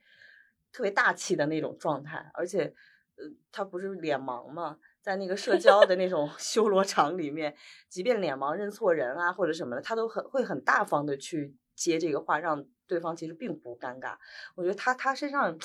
[0.70, 2.72] 特别大气的那种状态，而且，
[3.16, 7.56] 呃，他不是脸盲嘛，在那个社交的那种 修罗场里面，
[7.88, 14.16] 即便脸盲认错人啊或者什么的，他都很会很大方的去接这个话，让对方其实并不尴尬。
[14.54, 15.58] 我觉得他他身上，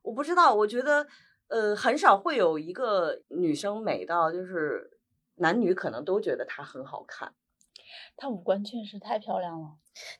[0.00, 1.06] 我不知道，我觉得
[1.48, 4.98] 呃很少会有一个女生美到就是
[5.34, 7.34] 男女可能都觉得她很好看。
[8.16, 9.68] 她五官确实太漂亮了，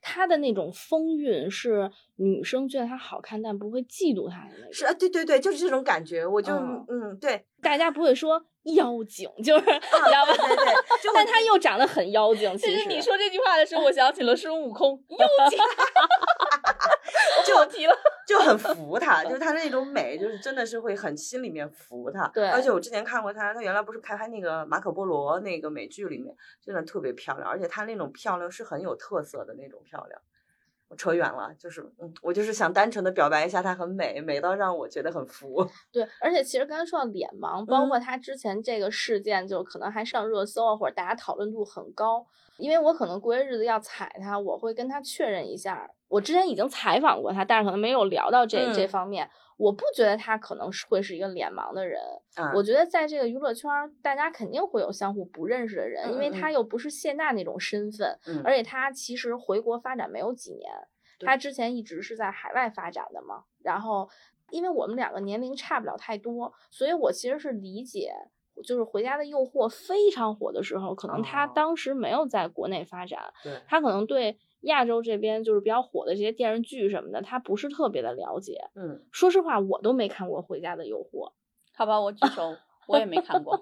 [0.00, 4.72] 她的那种风韵是女生觉得她好看，但不会嫉妒她的那种。
[4.72, 6.26] 是啊，对对对，就是这种感觉。
[6.26, 8.44] 我就嗯，对，大家不会说
[8.76, 10.32] 妖精，就是，你知道吧？
[10.37, 10.74] 对对，
[11.14, 12.54] 但她又长得很妖精。
[12.58, 15.58] 其实你说这句话的时候，我想起了孙悟空， 妖精。
[17.46, 17.94] 就提了，
[18.26, 22.26] 就很服他，就是他的那种美，就是真的是会很心里面服他。
[22.28, 30.20] 对，而且我之前看过他，他原来不是拍拍那个马可波罗那个美剧里面，真的特别漂亮，而且他那种漂亮是很有特色的那种漂亮。
[30.88, 35.66] 我扯远了，就是嗯，我就是想单纯的表白一下她很美，美到让我觉得很服。
[35.90, 42.27] 对，而且其实刚才说到脸盲，包括她之前这个事件，就可能还上热搜啊，或者大家讨论度很高。
[42.59, 45.90] 因为我可能过些日子要踩她，我会跟她确认一下。
[46.07, 49.29] 我之前已经采访过她，但是可能没有聊到这这方面。
[49.57, 52.01] 我不觉得他可能是会是一个脸盲的人。
[52.55, 53.71] 我觉得在这个娱乐圈，
[54.03, 60.71] 大家肯定会有相互不认识的人，因为他又不是谢娜那种身份，而且他其实回国发展没有几年，
[61.21, 63.45] 他之前一直是在海外发展的嘛。
[63.62, 64.09] 然后，
[64.51, 68.12] 因为我们两个年龄差不了太多，所以我其实是理解。
[68.62, 73.21] 就是《回家的诱惑》非常火的时候，可能他当时没有在国内发展，
[73.67, 78.59] 他可能对亚洲这边就是比较火的这些电视剧什么的，他不是特别的了解。
[78.74, 81.29] 嗯，说实话，我都没看过《回家的诱惑》。
[81.74, 82.55] 好吧，我举手。
[82.87, 83.59] 我也没看过，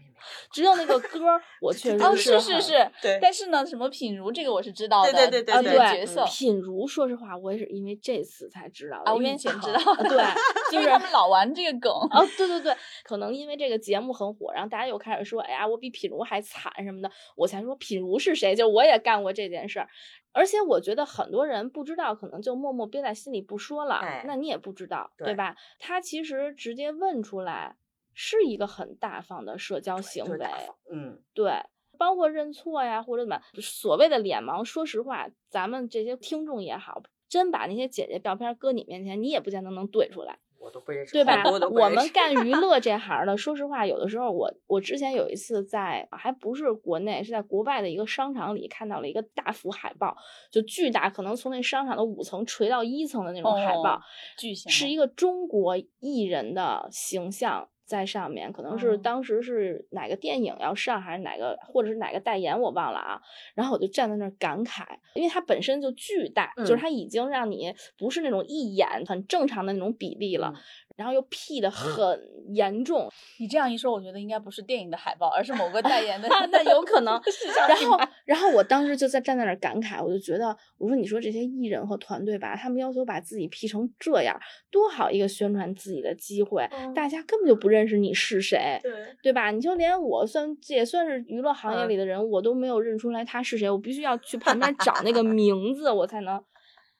[0.52, 1.18] 只有那个歌，
[1.62, 3.18] 我确实是是是，对。
[3.22, 10.22] 但是呢，什么品如这个我是知道的，对对对对对，角色品如，说实话，我也是因为这次才知道的，我以前知道，对，
[10.70, 11.90] 就是他们老玩这个梗。
[11.90, 19.88] 哦，对对对，可能因为这个节目很火，然后大家又开始说，哎呀，我比品如还惨什么的，我才说品如是谁，就我也干过这件事儿，
[20.36, 25.56] 而且我觉得很多人不知道，可能就默默憋在心里不说了，那你也不知道，对吧？
[25.78, 27.76] 他其实直接问出来。
[28.18, 30.46] 是一个很大方的社交行为，
[30.90, 31.52] 嗯，对，
[31.98, 40.38] 包括认错呀，或者怎么，所谓的脸盲，说实话，咱们这些听众也好，真把那些姐姐照片搁你面前，你也不见得能怼出来。
[40.66, 41.44] 我都不认识，对吧？
[41.70, 50.16] 我们干娱乐 这行的，说实话，有的时候我我之前有一次在还不是国内，是在国外的一个商场里看到了一个大幅海报，
[50.50, 54.00] 就巨大，可能从那商场的五层垂到一层的那种海报，
[54.36, 57.68] 巨型，是一个中国艺人的形象。
[57.86, 63.22] 在上面可能是当时是哪个电影要上，还是哪个，或者是哪个代言，我忘了啊。
[63.54, 70.52] 然后我就站在那儿感慨，因为它本身就巨大，就是它已经让你不是那种一眼很正常的那种比例了。
[70.96, 77.20] 然后又 P 的很严重，你这样一说，我觉得应该不是电影的海报，而是某个代言的， 那有可能。
[77.68, 84.38] 然后，然后我当时就在站在那儿感慨，我就觉得，我说你说这些艺人和团队吧，他们要求把自己 P 成这样，
[84.70, 89.50] 多好一个宣传自己的机会，大家根本就不认识你是谁，对对吧？
[89.50, 96.42] 你就连我算也算是娱乐行业里的人，我都没有认出来他是谁，我必须要去旁边找那个名字，我才能。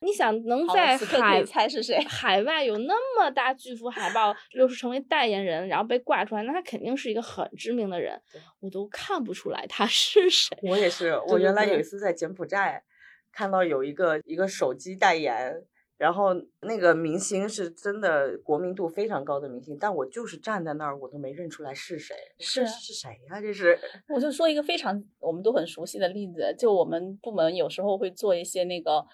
[0.07, 1.99] 你想能在海猜是谁？
[2.09, 8.19] 海外有那么大巨幅海报，又是成为代言人，然后被挂出来，那他肯定是一个很知名的人。
[8.61, 10.57] 我都看不出来他是谁。
[10.62, 12.85] 我也是，我原来有一次在柬埔寨
[13.33, 15.64] 看到有一个一个手机代言。
[15.99, 22.14] 然后那个明星是真的国民度非常高的明星，但我就是站在那儿，我都没认出来是谁。
[22.38, 23.40] 是是谁呀？
[23.40, 23.79] 这是？
[24.14, 29.07] 我就说一个非常我们都很熟悉的例子，就我们部门有时候会做一些那个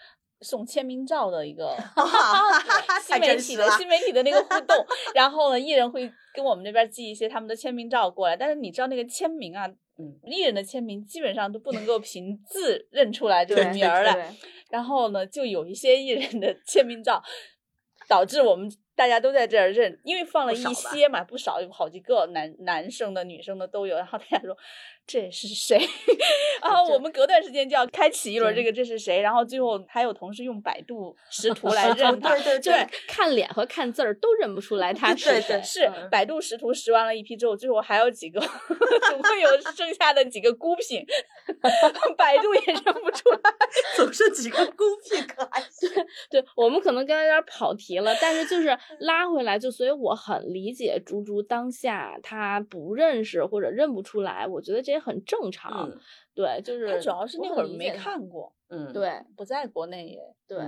[0.43, 1.77] 送签名照的一个
[3.03, 4.77] 新媒体的新媒体的那个互动，
[5.15, 9.67] 然后呢，艺人会跟我们那边寄一些他们的签名照过来，但是你知道那个签名啊，
[9.99, 14.35] 嗯，艺人的签名基本上都不能够凭字认出来这个名儿来。
[14.71, 17.23] 然后呢，就有一些艺人的签名照，
[18.09, 23.97] 导致我们大家都在这儿认，因为放了一些嘛，不少有好几个男男生的、女生的都有。
[23.97, 24.57] 然后大家说。
[25.05, 25.79] 这是谁？
[26.63, 29.21] 然后我们隔段时间就要开启一轮这个这是谁？
[29.21, 35.61] 然后最后还有同事用百度识 图来认他，对对对，看脸和看字儿都认不出来 他是谁。
[35.63, 41.05] 是百度识图识完了一批之后，最后还有几个，总会有剩下的几个孤品，
[42.17, 43.41] 百度也认不出来，
[43.97, 45.61] 总是几个孤品可爱。
[46.31, 54.92] 对，我们可能刚才有点跑题了，但是就是拉回来，就所以我很理解猪猪当下他不认识或者认不出来，我觉得这。
[54.93, 55.91] 也很正常，
[56.35, 60.59] 对，就是他主要是那会儿没看过，嗯，对，不在国内也对，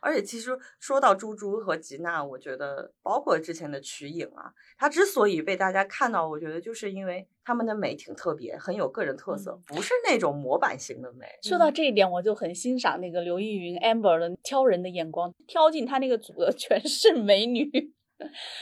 [0.00, 11.26] 而且其实说到猪猪和吉娜，我觉得包括之前的瞿颖啊，她之所以被大家看到，我觉得就是因为她们的美挺特别，很有个人特色，不是那种模板型的美。
[11.42, 17.92] 说到这一点，我就很欣赏那个刘亦云 Amber 的挑人的眼光，挑进她那个组的全是美女，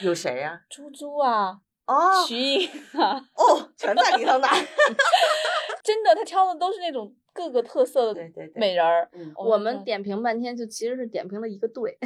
[0.03, 0.63] 有谁呀？
[0.69, 1.61] 猪猪啊。
[1.87, 4.47] 哦，徐颖啊，哦，全在里头呢。
[5.83, 8.21] 真的，他挑的都是那种各个特色的
[8.55, 9.09] 美人儿。
[9.37, 11.97] 我们点评半天，就其实是点评了一个队。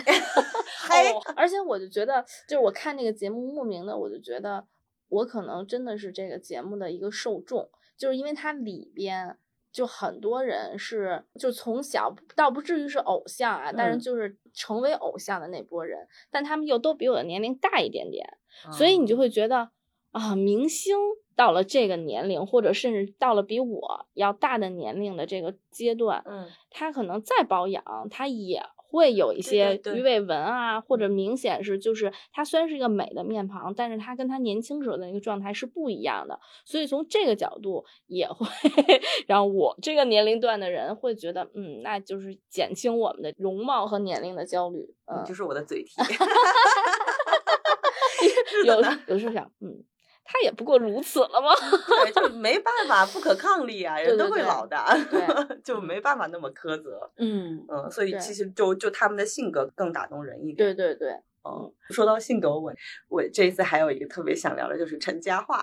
[0.88, 4.64] 嘿，而且我就觉得，就是我看那个节目莫名的，我就觉得
[5.10, 7.68] 我可能真的是这个节目的一个受众，
[7.98, 9.36] 就是因为它里边
[9.72, 18.38] 就很多人是就从小倒不至于是偶像啊，但是就是成为偶像的那波人，但他们又都比我的年龄大一点点。
[18.74, 19.72] 所以你就会觉得
[20.12, 20.96] 啊，明星
[21.38, 36.38] 到了这个年龄，或者甚至到了比我要大的年龄的这个阶段，嗯，他可能再保养，他也会有一些鱼尾纹啊，或者明显是就是他虽然是一个美的面庞，但是他跟他年轻时候的那个状态是不一样的。
[36.66, 38.46] 所以从这个角度也会
[39.28, 44.94] 让我这个年龄段的人会觉得，嗯，那就是减轻我们的容貌和年龄的焦虑。
[45.06, 45.92] 嗯，就是我的嘴替。
[48.66, 49.84] 有有时候想，嗯，
[50.32, 51.50] 他也不过如此了吗？
[52.06, 54.78] 对，就没办法，不可抗力啊，人都会老的，
[55.62, 57.12] 就没办法那么苛责。
[57.18, 60.56] 嗯嗯，所以其实就就他们的性格更打动人一点。
[60.56, 61.10] 对对对，
[61.44, 62.72] 嗯，说到性格，我
[63.10, 65.58] 我这一次还有一个特别想聊的，就是陈嘉桦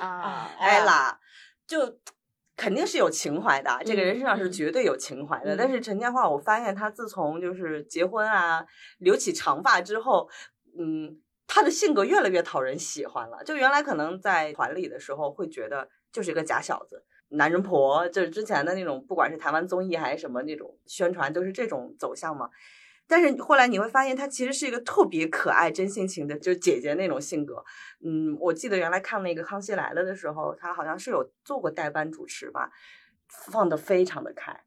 [0.00, 1.18] 啊， 艾拉，
[1.66, 1.98] 就
[2.56, 5.54] 肯定是有情怀的，这个人身上是绝对有情怀的。
[5.54, 8.64] 但是陈嘉桦，我发现他自从就是结婚啊，
[8.98, 10.28] 留起长发之后，
[10.78, 11.20] 嗯。
[11.54, 13.44] 他的性格越来越讨人喜欢了。
[13.44, 22.48] 就原来可能在团里的时候，会觉得就是一个假小子、男人婆，就是之前的那种，不管是台湾综艺还是什么那种宣传，都是这种走向嘛。
[23.06, 27.62] 但是后来你会发现，他其实是一个特别可爱、真性情的，就姐姐那种性格。
[28.02, 32.70] 嗯，我记得原来看那个《康熙来了》的时候，他好像是有做过代班主持吧，
[33.28, 34.58] 放的非常的开。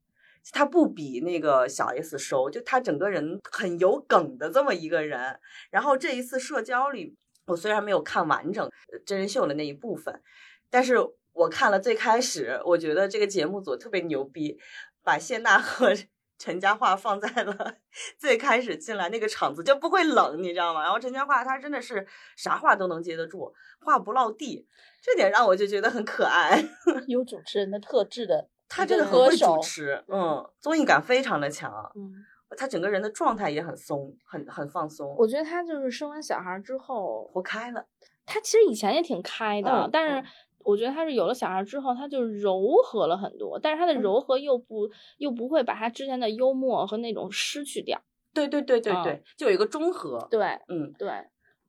[0.51, 5.39] 他不比那个小 S 收，就他整个人很有梗的这么一个人。
[5.69, 7.15] 然后这一次社交里，
[7.47, 8.69] 我虽然没有看完整
[9.05, 10.21] 真人秀的那一部分，
[10.69, 10.97] 但是
[11.33, 14.57] 我看了最开始，我觉得这个节目组特别牛逼，
[15.03, 15.93] 把谢娜和
[16.37, 17.77] 陈嘉桦放在了
[18.19, 20.83] 最开始进来那个场子就不会冷，你知道吗？
[20.83, 22.05] 然后陈嘉桦他真的是
[22.35, 24.67] 啥话都能接得住，话不落地，
[25.01, 26.63] 这点让我就觉得很可爱，
[27.07, 28.49] 有主持人的特质的。
[28.67, 32.11] 他真的很会主持，嗯，综艺感非常的强，嗯，
[32.57, 35.15] 他整个人的状态也很松，很很放松。
[35.17, 37.85] 我觉得他就是生完小孩之后活开了。
[38.25, 40.29] 他其实以前也挺开的，但是
[40.63, 43.59] 我觉得他是有了小孩之后，他就柔和了很多。
[43.59, 48.01] 但是他的柔和又不又不会把他之前的幽默和那种失去掉。
[48.33, 50.27] 对对对对对，就有一个中和。
[50.29, 51.09] 对，嗯，对。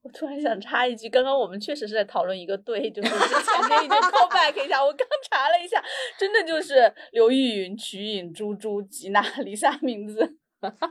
[0.06, 5.82] 我突然想插一句，刚刚我们确实是在讨论一个队，就是之前那一句 call back 一下，我刚查了一下，
[6.16, 10.36] 真的就是刘玉云、瞿颖、朱朱、吉娜、李莎名字。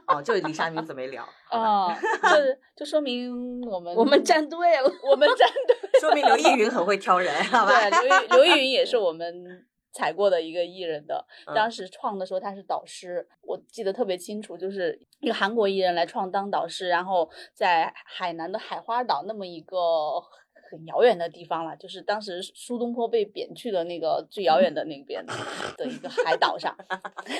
[0.08, 1.26] 哦，就李莎名字没聊。
[1.50, 1.96] 哦，
[2.76, 7.90] 就就说明我们我们站队了，我们站队，说明刘玉云很会挑人，好吧？
[7.90, 11.26] 对，刘刘玉云也是我们踩过的一个艺人的。
[11.56, 19.78] 当时创的时候他是导师，我记得特别清楚，就是一个韩国艺人来创当导师，然后在海南的海花岛那么一个。
[20.72, 25.24] 很遥远的地方了，就是当时苏东坡被贬去的那个最遥远的那边
[25.78, 26.76] 的一个海岛上，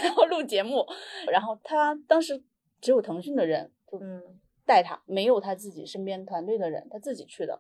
[0.04, 0.86] 然后录节目，
[1.32, 2.40] 然后他当时
[2.80, 4.00] 只有腾讯的人就
[4.64, 7.60] 带他，没有他自己身边团队的人，他自己去的，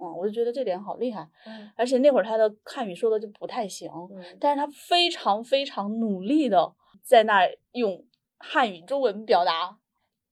[0.00, 1.28] 嗯，我就觉得这点好厉害，
[1.76, 3.90] 而且那会儿他的汉语说的就不太行，
[4.38, 6.72] 但是他非常非常努力的
[7.02, 8.04] 在那儿用
[8.38, 9.76] 汉语中文表达。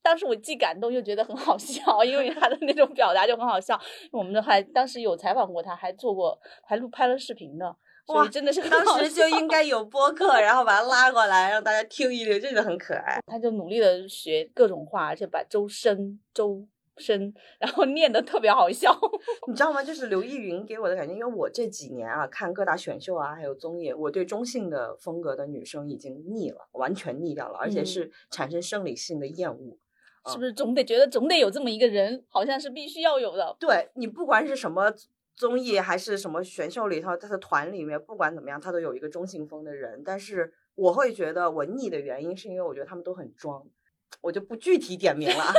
[0.03, 3.77] 当时我既感动又觉得很好笑，因为他的那种表达就很好笑。
[4.13, 13.19] 我们还当时有采访过他，还做过，还录拍了视频的，所以真的是当时就应该有播客，然后把他拉过来让大家听一听，真的很可爱。
[13.27, 16.65] 他就努力的学各种话，而且把周深、周
[16.99, 18.97] 深，然后念的特别好笑。
[19.49, 19.83] 你知道吗？
[19.83, 29.79] 就是刘奕云给我的感觉，因为我这几年啊看各大选秀啊，还有综艺，我对中性的风格的女生已经腻了，完全腻掉了，而且是产生生理性的厌恶。
[30.29, 33.57] 是不是总得觉得总得有这么一个人，好像是必须要有的。
[33.61, 34.93] 对你不管是什么
[35.37, 40.03] 综艺还是什么选秀里头，他的团里面不管怎么样，他都有一个中性风的人。
[40.05, 43.65] 但是我会觉得我腻的原因，是因为我觉得他们都很装，
[44.21, 45.53] 我就不具体点名了，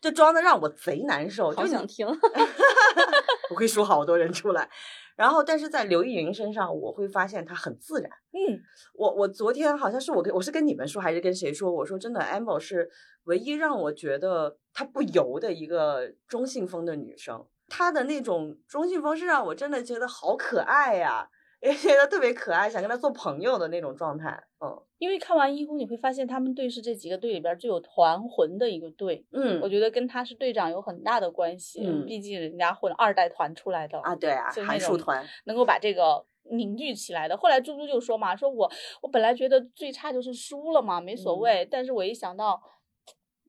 [0.00, 1.50] 就装的让我贼难受。
[1.52, 2.06] 好想听，
[3.50, 4.68] 我会说好多人出来。
[5.16, 8.08] 然后，但是在刘亦云身上，我会发现她很自然。
[8.32, 8.60] 嗯，
[8.94, 11.70] 我我昨天好像是我跟我是跟你们说，还是跟谁说？
[11.72, 12.88] 我说真的，Amber 是
[13.24, 17.44] 唯一让我觉得她不油的一个中性风的女生。
[17.68, 21.28] 她的那种中性风是让我真的觉得好可爱呀。
[21.60, 24.40] 也觉得特别可爱，想跟他做朋友的那种状态。
[24.60, 29.26] 嗯，因为看完一公，你会发现他们队是这几个队里边最有团魂的一个队。
[29.32, 31.80] 嗯，我觉得跟他是队长有很大的关系。
[31.84, 37.36] 嗯，毕竟人家混二代团出来的啊，对啊，韩束团能够把这个凝聚起来的。
[37.36, 38.70] 后来猪猪就说嘛，说我
[39.02, 41.66] 我本来觉得最差就是输了嘛，没所谓。
[41.68, 42.62] 但是我一想到，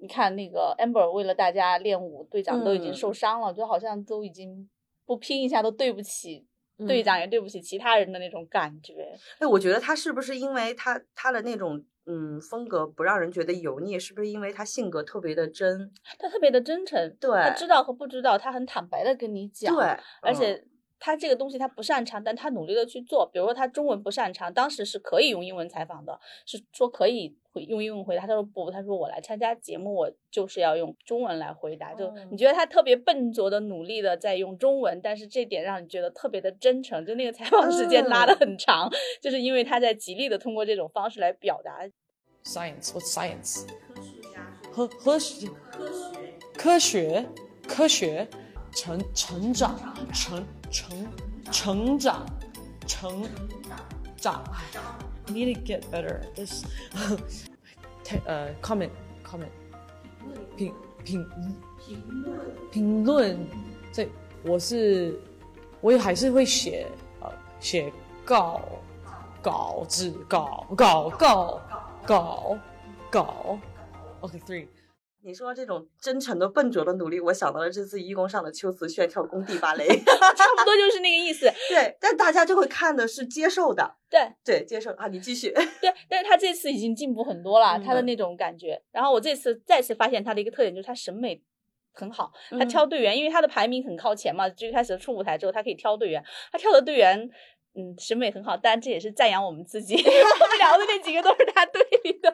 [0.02, 4.68] 你看那个 Amber 为了大家练舞，队长都已经受伤了，就好像都已经
[5.06, 6.48] 不拼一下都对不起。
[6.88, 9.18] 队长也对不起其他人的那种感觉。
[9.40, 15.92] 哎，我觉得他是不是因为他他的那种嗯风格不让人觉得油腻，是不是因为他性格特别的真？
[16.18, 19.76] 他特别的真诚，对，他知道和不知道，他很坦白的跟你讲。
[19.76, 19.86] 对，
[20.22, 20.64] 而且。
[21.00, 23.30] 他这个东西他不擅长，但他努力的去做。
[23.32, 28.28] 比如说他中文不擅长，当时是可以用英文采访的，是说可以回用英文回答。
[28.28, 31.94] 他说不，他说我来参加节目，我就是要用中文来回答。
[31.94, 37.06] 就你觉得他特别笨拙的努力的在用中文，但是这点让你觉得特别的真诚。
[37.06, 38.90] 就那个采访时间拉的很长，
[39.22, 41.90] 就是因为他在极力的通过这种方式来表达。
[42.44, 43.66] Science，what science？
[44.72, 45.48] 科科学
[46.54, 47.26] 科学
[47.68, 48.28] 科学
[48.72, 49.78] 成成长
[50.14, 50.46] 成。
[50.72, 51.08] 成
[51.52, 52.26] 成长
[52.88, 53.28] 成
[54.18, 54.44] 长
[55.28, 56.22] ，I need to get better.
[56.36, 56.64] This
[58.26, 58.90] 呃 comment
[59.24, 59.50] comment
[60.56, 61.26] 评评
[61.86, 62.40] 评论
[62.72, 63.48] 评论，
[63.92, 64.08] 这
[64.44, 65.20] 我是
[65.82, 66.88] 我也还是会写
[67.22, 67.92] 呃写
[68.26, 68.62] 稿
[69.42, 71.62] 稿子稿稿稿
[72.06, 72.58] 稿
[73.10, 73.60] 稿
[74.22, 74.68] ，OK three。
[75.22, 81.52] 你说这种真诚的、笨拙的努力，我想到了这次义工上的秋瓷炫跳工地芭蕾， 差不多就是那个意思。
[81.68, 83.98] 对，但大家就会看的是接受的。
[84.10, 85.52] 对对，接受啊，你继续。
[85.82, 88.82] 对，但是他这次已经进步很多了，他的那种感觉。
[88.92, 91.42] 然后我这次再次发现他的一个特点就是他审美
[91.92, 97.30] 很好，他挑队员，因为他的排名很靠前嘛，最开始出舞台之后，他可以挑队员，他挑的队员，
[97.76, 98.56] 嗯，审美很好。
[98.56, 102.34] 当然这也是赞扬我们自己， 我们聊的那几个都是他队里的。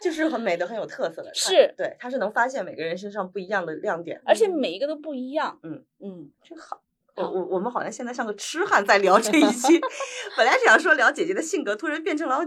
[0.00, 5.58] 就是很美的，很有特色的，是对，他是能发现每个人身上不一样的亮点，而且每一个都不一样。
[5.62, 6.82] 嗯嗯，真好。
[7.16, 9.80] 我我我们好像现在像个痴汉在聊这一期，
[10.36, 12.40] 本来是想说聊姐姐的性格，突然变成了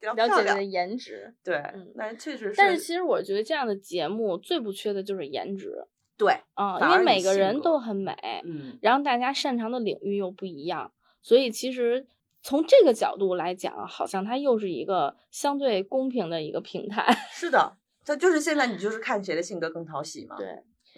[0.00, 1.32] 聊聊姐姐的颜值。
[1.44, 2.54] 对，嗯，那确实是。
[2.56, 5.86] 但是其实我觉得这样的节目最不缺的就是颜值。
[6.16, 8.12] 对，嗯，因为每个人都很美，
[8.44, 10.92] 嗯，然后大家擅长的领域又不一样，
[11.22, 12.08] 所以其实。
[12.48, 17.14] 从这个角度来讲，好像它又是一个相对公平的一个平台。
[17.30, 17.76] 是的，
[18.06, 20.34] 它就是现在你就是看谁的性格更讨喜嘛。
[20.34, 20.46] 对，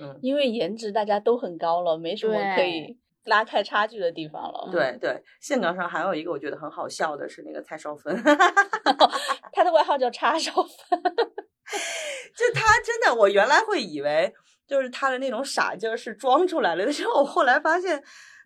[0.00, 4.68] 嗯，因为颜值大家都很高了，没什么可以拉开差距的地方了。
[4.70, 8.14] 对对，性格上还有一个我觉得很好笑的是那个蔡少芬，
[9.52, 14.32] 他的外号叫叉少芬， 就他真的，我原来会以为
[14.68, 18.00] 就是他的那种傻劲儿是装出来了的，时候我后来发现。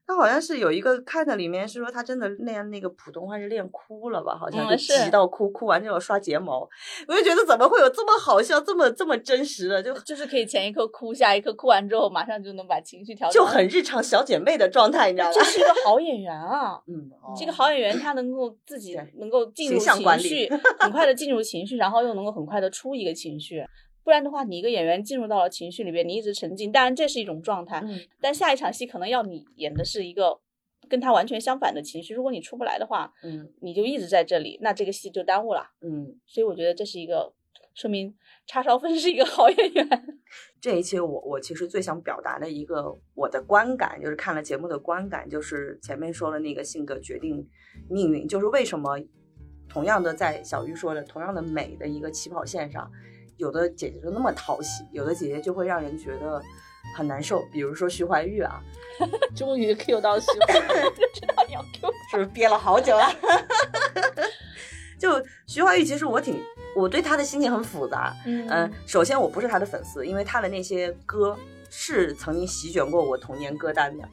[0.06, 4.36] 他好像是有一个看的里面是说他真的练那个普通话是练哭了吧？
[4.36, 6.68] 好像就急到哭，哭完之后刷睫毛。
[7.08, 9.82] 我就觉得怎么会有这么好笑、这么这么真实的？
[9.82, 15.32] 就就是可以前一刻哭，下一刻哭完之后马上就能把情绪调就很日常小姐妹的状态，你知道吗？
[15.34, 16.78] 这是一个好演员啊！
[16.86, 20.50] 嗯，这个好演员他能够自己能够进入情绪，
[20.80, 23.64] 很快的进入情绪，然后又能够很快的出一个情绪。
[24.04, 27.80] 不然的话，你一个演员进入到了情绪里边，你一直沉浸，当然这是一种状态。
[27.82, 27.98] 嗯。
[28.20, 30.38] 但下一场戏可能要你演的是一个
[30.88, 35.70] 跟他完全相反的情绪，如果你出不来的话，嗯，你就一直在这里，那这个戏就耽误了。
[35.80, 36.20] 嗯。
[36.26, 37.32] 所以我觉得这是一个
[37.74, 38.14] 说明
[38.46, 39.88] 叉烧分是一个好演员。
[40.60, 47.48] 这一期我我其实最想表达的一个我的观感，就是看了节目的观感，就是前面说的那个性格决定
[47.88, 48.98] 命运，就是为什么
[49.66, 52.90] 同样的在小玉说的同样的美的一个起跑线上。
[53.36, 56.40] 有的姐姐就那么讨喜，有的姐姐就会让人觉得
[56.96, 57.42] 很难受。
[57.52, 58.60] 比如说徐怀钰啊，
[59.34, 63.08] 终于 Q 到徐怀钰， 知道你要 Q，是 不是憋了好久了？
[64.98, 66.40] 就徐怀钰，其实我挺，
[66.76, 68.14] 我对他的心情很复杂。
[68.24, 71.36] 嗯，首先我不是他的粉丝，因为他的那些歌
[71.68, 74.08] 是曾经席卷过我童年歌单的，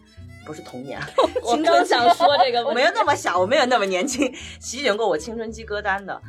[0.45, 0.99] 不是童年，
[1.43, 6.19] 我刚想说这个，我没有那么小，我没有那么年轻，席卷过我青春期歌单的。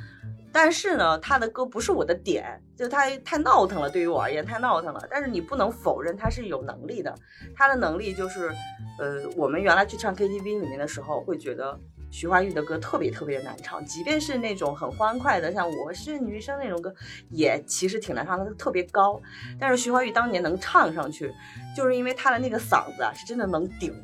[0.53, 5.03] 但是呢，他的歌不是我的点，就他太闹腾了，对于我而言太闹腾了。
[5.11, 7.15] 但是你不能否认他是有能力的，
[7.57, 8.53] 他的能力就是，
[8.99, 11.79] 呃，我们原来去唱 KTV 里面的时候，会觉得
[12.11, 16.95] 徐怀钰的歌特别特别难唱，即便是那种很欢快的，像我是女生那种歌，
[17.31, 19.19] 也其实挺难唱的，特别高。
[19.59, 21.33] 但是徐怀钰当年能唱上去，
[21.75, 23.95] 就是因为他的那个嗓子啊，是真的能顶，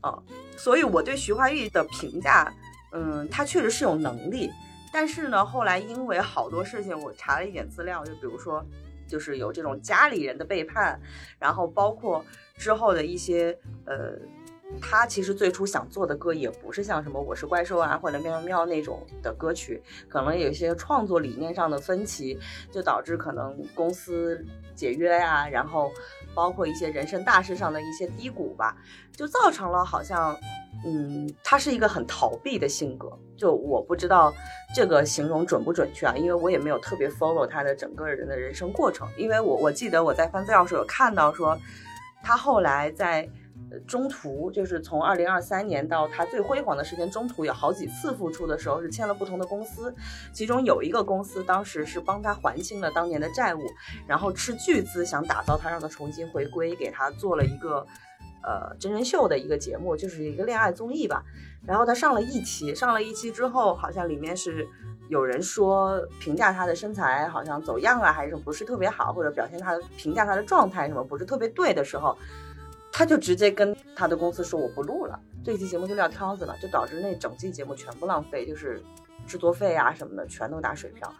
[0.00, 0.16] 啊，
[0.56, 2.52] 所以我对徐怀钰的评价，
[2.92, 4.48] 嗯，他确实是有能力。
[4.92, 8.64] 但是呢，后来因为好多事情，我查了一点资料，就比如说，
[9.08, 11.00] 就是有这种家里人的背叛，
[11.38, 12.24] 然后包括
[12.56, 14.12] 之后的一些，呃，
[14.80, 22.38] 他其实最初想做的歌也不是像什么我是怪兽啊或者喵喵喵那种的歌曲，可能有一些创作理念上的分歧，
[22.70, 25.90] 就导致可能公司解约呀，然后
[26.34, 28.76] 包括一些人生大事上的一些低谷吧，
[29.16, 30.36] 就造成了好像。
[30.84, 34.34] 嗯，他是一个很逃避的性格，就我不知道
[34.74, 39.06] 这个形容准不准确啊，因为我也没有特别 follow 他的整个人的人生过程。
[39.16, 41.56] 因为我我记得我在翻资料时候有看到说，
[42.20, 43.28] 他后来在
[43.86, 49.94] 中途，就是从二零二三年到他最辉煌的时间，中途有好几次复出的时候是签了不同的公司，
[50.32, 53.60] 其中有一个公司当时是帮他还清了当年的债务，
[54.06, 57.86] 然后斥巨资想打造他，让他重新回归，给他做了一个。
[58.44, 61.22] 呃，真人秀的一个节目，就是一个恋爱综艺吧。
[61.64, 64.66] 然后他上了一期，上了一期之后，好像里面是
[65.08, 72.18] 有人说评价他的身材好像走样了，还是不是特别好，或者表现他评价他的状态什么不是特别对的时候，
[72.92, 78.80] 他就直接跟他的公司说我不录了，这期节目就撂挑子了，就导致那整季节目全部浪费，就是
[79.26, 81.12] 制作费啊什么的全都打水漂。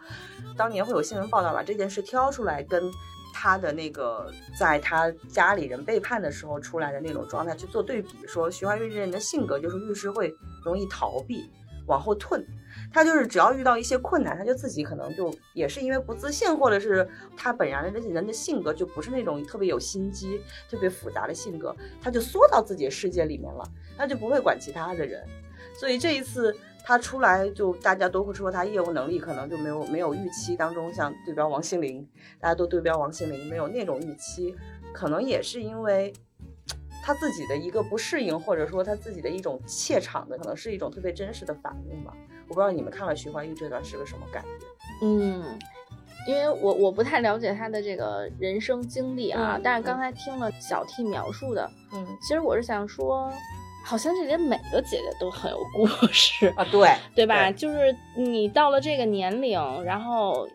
[0.55, 2.89] 当年会有新闻报道把这件事挑出来跟。
[3.35, 10.31] 他的那个，在他家里人背叛的时候出来的那种状态去做对比，说徐怀钰这人的性格就是遇事会
[10.63, 11.49] 容易逃避，
[11.87, 12.39] 往后退。
[12.93, 20.39] 他就是只要遇到一些困难，他就自己可能就也是因为不自信，或者是他本人的人的性格就不是那种特别有心机、
[20.69, 25.27] 特别复杂的性格，他就缩到自己的世界里面了，他就不会管其他的人。
[25.73, 26.55] 所以这一次。
[26.85, 32.05] 他出来就大家都会说他业务能力可能就没有没有预期当中像对标王心凌，
[32.41, 34.53] 大家都对标王心凌没有那种预期，
[34.93, 36.11] 可能也是因为
[37.01, 42.13] 他自己的一个不适应，或者说他自己的一种怯场的，可能是一种特别真实的反应吧。
[42.47, 45.05] 我不知道你们看了徐怀钰这段是个什么感觉？
[45.05, 45.43] 嗯，
[46.27, 53.31] 因为我我不太了解他的这个人生经历啊，但是刚才听了小 T 描述的，嗯，其实我是想说。
[53.85, 57.51] 好像这里每个姐姐都很有故事啊，对对吧？
[57.51, 60.47] 就是你到了这个年龄，然后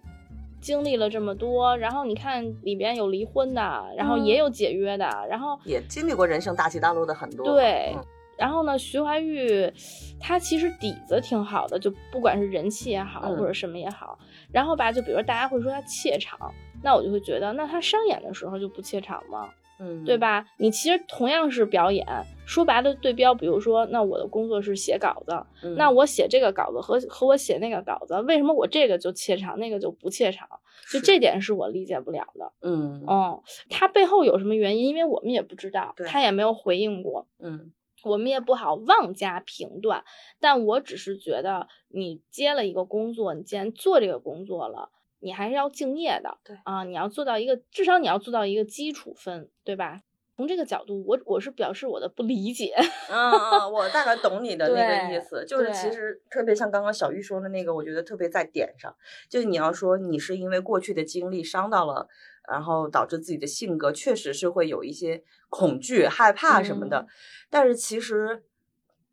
[0.62, 7.45] 经历了这么多，然后你看里边有离婚的，然后也有解约的，然后也经历过人生大起大落的很多。
[7.53, 7.95] 对，
[8.39, 9.72] 然后呢，徐怀钰
[10.20, 14.18] 他其实底子挺好的，就不管是人气也好，或者什么也好。
[14.53, 16.39] 然后吧，就比如大家会说他怯场，
[16.82, 19.51] 那我就会觉得，那他商演的时候就不怯场吗？
[19.80, 20.45] 嗯，对吧？
[20.57, 22.05] 你其实同样是表演，
[22.45, 25.41] 说白了对标，比如说，那我的工作是写稿子，
[25.76, 30.49] 那我写这个稿子和和我写那个稿子，为什么我这个就怯场，那个就不怯场？
[30.91, 32.53] 就这点是我理解不了的。
[32.62, 34.86] 嗯，哦，他背后有什么原因？
[34.89, 37.28] 因为我们也不知道，他也没有回应过。
[37.39, 37.70] 嗯，
[38.05, 40.05] 我们也不好妄加评断。
[40.40, 44.90] 但我只是觉得，你接了一个工作，你既然做这个工作了。
[45.20, 50.01] 你还是要敬业的，对啊，你要做到一个，至少你要做到一个基础分，对吧？
[50.36, 52.72] 从这个角度，我我是表示我的不理解。
[53.11, 58.94] 嗯嗯，我大概懂你 的那个意思，就是其实特别像刚刚小玉说的那个，我觉得特别在点上，
[59.28, 62.07] 就是你要说你是因为过去的经历伤到了，
[62.51, 67.07] 然后导致自己的性格确实是会有一些恐惧、害怕什么的，嗯
[67.51, 68.44] 但是其实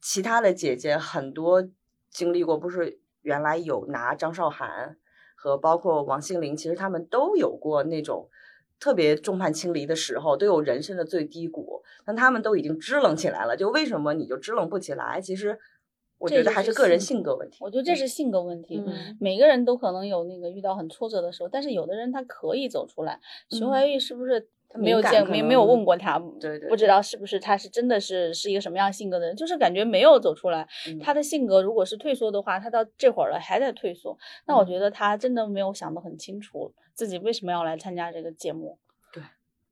[0.02, 1.68] 其他的姐姐很多
[2.10, 4.98] 经历过，不是原来有拿张韶涵
[5.36, 8.30] 和包括王心凌，其实他们都有过那种。
[8.78, 13.56] 特别众叛亲离的时候，都有人生的最低谷，但他们都已经支棱起来了。
[13.56, 15.22] 就为什么你就支棱不起来？
[15.22, 15.58] 其实
[16.26, 17.58] 我觉得还是个人性性格问题。
[17.62, 18.84] 我觉得这是性格问题。
[18.86, 23.20] 嗯每个人都可能有那个遇到很挫折的时候，但是有的人他可以走出来。
[23.50, 26.20] 徐嗯怀玉是不是没有见没没有问过他？
[26.40, 30.68] 对对不知道是不是他是真的是是一个什么样性格的人，就是感觉没有走出来。
[30.88, 34.18] 嗯他的性格如果是退缩的话，他到这会儿了还在退缩，
[34.48, 38.78] 那我嗯觉得他真的没有想得很清楚自己为什么要来参加这个节目。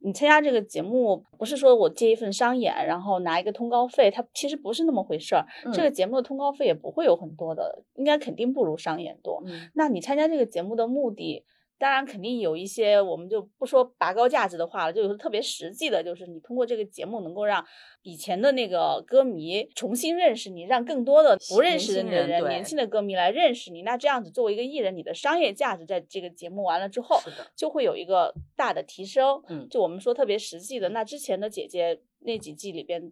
[0.04, 0.08] 对。
[0.08, 5.46] 你参加这个节目，不是说我接一份商演，然后拿一个通告费，它其实不是那么回事儿。
[5.74, 9.42] 这个嗯节目的通告费也不会有很多的，应该肯定不如商演多。
[9.46, 11.46] 嗯那你参加这个节目的目的，
[11.84, 17.62] 当然肯定有一些，我们就不说拔高价值的话了，就有特别实际的，就是你通过这个节目能够让
[18.04, 23.82] 以前的那个歌迷重新认识你，让更多的不认识的年轻人对年轻的歌迷来认识你。
[23.82, 27.20] 那这样子作为一个艺人，你的商业价值在这个节目完了之后，
[27.54, 29.44] 就会有一个大的提升。
[29.50, 33.12] 嗯就我们说特别实际的，那之前的姐姐那几季里边。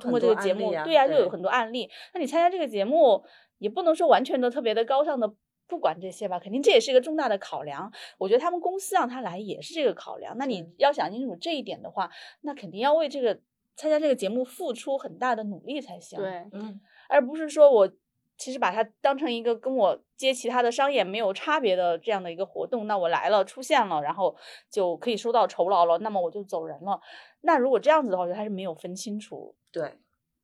[0.00, 1.88] 通过这个节目，啊对呀、就有很多案例。
[2.12, 3.22] 那你参加这个节目，
[3.58, 5.32] 也不能说完全的特别的高尚的，
[5.66, 7.92] 不管这些吧，肯定这也是一个重大的考量。
[8.18, 10.36] 我觉得他们公司让他来也是这个考量。
[10.38, 12.10] 那你要想清楚这一点的话，
[12.42, 13.40] 那肯定要为这个
[13.76, 17.90] 参加这个节目付出很大的努力才行。，对，嗯而不是说我
[18.36, 22.86] 其实把它当成一个跟我接其他的商业没有差别的这样的一个活动。
[22.86, 24.34] 那我来了，出现了，然后
[24.70, 27.00] 就可以收到酬劳了，那么我就走人了。
[27.42, 29.98] 那如果这样子的话，我觉得他是没有分清楚对，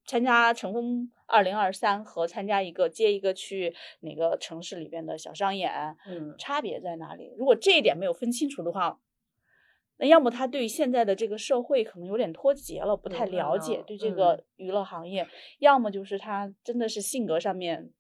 [0.07, 5.73] 参加乘风二零二三和参加一个接一个去哪个城市里边的小商演，
[6.07, 6.35] 嗯。
[6.39, 7.33] 差别在哪里？
[7.39, 8.99] 如果这一点没有分清楚的话，
[9.99, 14.17] 那要么他对现在的这个社会可能有点脱节了，不太了解能对这嗯。
[14.17, 15.25] 个娱乐行业；
[15.59, 17.93] 要么就是他真的是性格上面，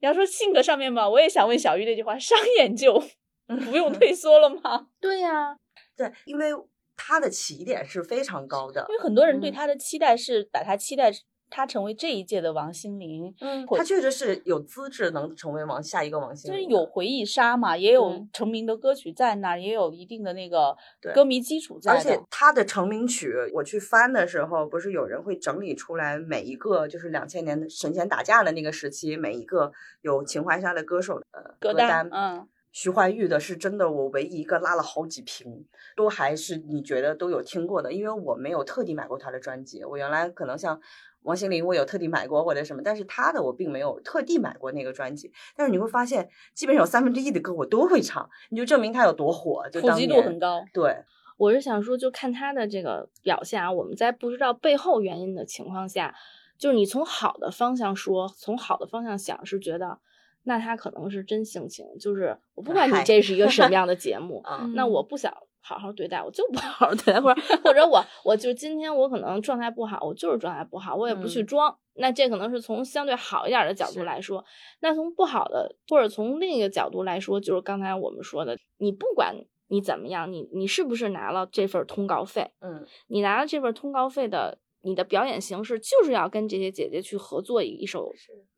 [0.00, 3.00] 你要说性格上面吧，我也想问小玉那句话：商演就
[3.46, 4.88] 不用退缩了吗？
[5.00, 5.56] 对呀、
[5.96, 6.50] 对，因为
[6.96, 9.52] 他的起点是非常高的因，为很多人对嗯。
[9.52, 11.12] 他的期待是把他期待
[11.48, 20.76] 他成为这一届的王心凌，嗯，会他确实是有资质能成为王下一个王心凌就是凌，有回忆杀嘛，也有嗯成名的歌曲在那儿，也有一定的那个
[21.14, 21.98] 歌迷基础在的。
[21.98, 29.72] 而且他的成名曲，我去翻的时候，不是有人会整理出来每一个，就是两千年的神仙打架的那个时期，每一个
[30.02, 35.64] 有情怀杀的歌手的呃歌单，嗯，徐怀钰的是真的，我唯一一个拉了好几瓶，
[35.96, 40.78] 都还是你觉得都有听过的，因为我没有特地买过他的专辑，我原来可能像
[41.26, 45.32] 王心凌，我有特地买过或者什么，但是他的我并没有特地买过那个专辑。
[45.56, 50.64] 但是你会发现，基本上有三分之一的歌我都会唱，你就证明他有多火，就普及度很高。
[50.72, 50.96] 对，
[51.36, 56.14] 我是想说，就看他的这个表现啊，我们在不知道背后原因的情况下，
[56.56, 59.98] 就是你从好的方向说，从好的方向想，是觉得
[60.44, 65.36] 那他可能是真性情，就是我不管你这是一个什么样的节 目，啊，那我不想
[65.66, 71.46] 好好对待，我就不好好对待，或者或者我我就今天我可能状态不好，我就是状态不好，我也不去嗯。
[71.46, 71.78] 装。
[71.98, 74.44] 那这可能是从相对好一点的角度来说，
[74.80, 79.34] 那从不好的或者从另一个角度来说，就是刚才我们说的，你不管
[79.68, 88.12] 你怎么样，你你是不是拿了这份通告费，嗯，你拿了这份通告费的，你的表演形式就是要跟这些姐姐去合作一一首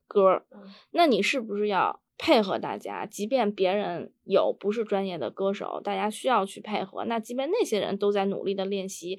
[0.09, 0.43] 歌
[0.91, 3.07] 那你是不是要配合大家？
[3.07, 9.19] 即便别人有不是专业的歌手，大家需要去配合，那即便那些人都在努力的练习，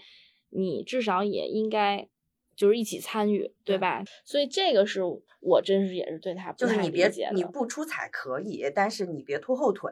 [0.50, 2.08] 你至少也应该
[2.56, 4.04] 就是一起参与，对对吧？
[4.26, 5.02] 所以这个是
[5.40, 9.90] 我真是也是对他不太就是你别理解的你不出彩可以，但是你别拖后腿。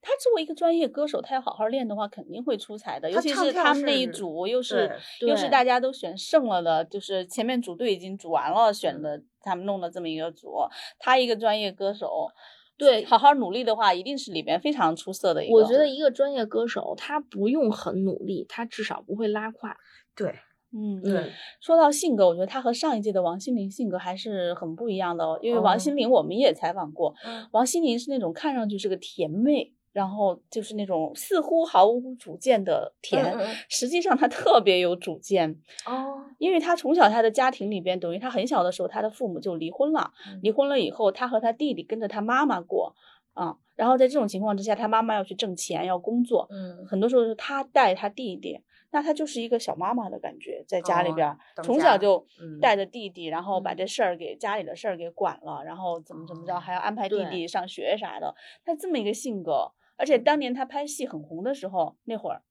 [0.00, 3.10] 他作为一个专业歌手，他要好好练的话，肯定会出彩的。
[3.10, 4.90] 尤其是他们那一组，又是
[5.20, 10.52] 又是大家都选剩了的，就是前面组队已经组完了，选的他们弄的这么一个组。
[10.98, 12.28] 他一个专业歌手，
[12.76, 15.54] 对好好努力的话，一定是里边非常出色的一个。
[15.54, 19.76] 我觉得一个专业歌手，他不用很努力，他至少不会拉胯。
[20.14, 20.34] 对
[20.70, 21.32] 嗯，对，
[21.62, 25.38] 说到性格，我觉得他和上一届的王心凌性格还是很不一样的哦。
[25.40, 35.50] 因为王哦心凌我们也采访过，嗯王心凌是那种看上去是个甜妹，然后就是那种似乎毫无主见的甜，嗯嗯实际上他特别有主见。
[35.84, 40.12] 哦，因为他从小他的家庭里边，等于他很小的时候，他的父母就离婚了。
[40.28, 42.94] 嗯离婚了以后，他和他弟弟跟着他妈妈过
[43.34, 43.56] 啊。
[43.74, 48.60] 然后在这种情况之下，他妈妈要去挣钱，要工作，嗯很多时候是他带他弟弟。
[48.90, 52.24] 那他就是一个小妈妈的感觉，在家里边从小就
[52.58, 58.34] 带着弟弟，然后把这事儿给家里的事儿给管了，然后怎么怎么着，还要安排弟弟上学啥的。
[58.64, 62.42] 他这么一个性格，而且当年他拍戏很红的时候，那会儿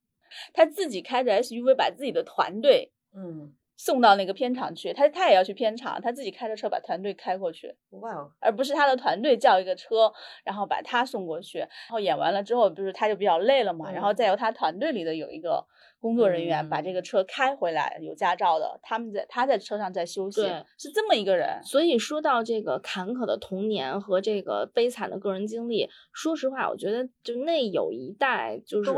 [0.53, 3.55] 他自己开着 SUV 把自己的团队，嗯。
[3.79, 10.11] 送到那个片场去，他他也要去片场，他自己开着车把团队开过去，哇哦，而不是他的团队叫一个车，
[10.43, 15.63] 然后把他送过去，然后演完了之后，不是他就比较累了嘛，然后再由他团队里的有一个。
[15.99, 20.41] 工作人员把这个车开回来，有驾照的，他们在他在车上在休息，
[20.77, 21.59] 是这么一个人。
[21.63, 28.91] 所以说到这个坎坷的童年和这个悲惨的个人经历，说实话，我觉得就那有一代就是，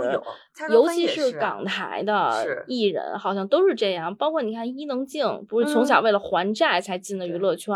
[0.72, 4.14] 尤其是港台的艺人，好像都是这样。
[4.16, 7.74] 包括你看伊能静，不是从小为了还债才进的娱乐圈，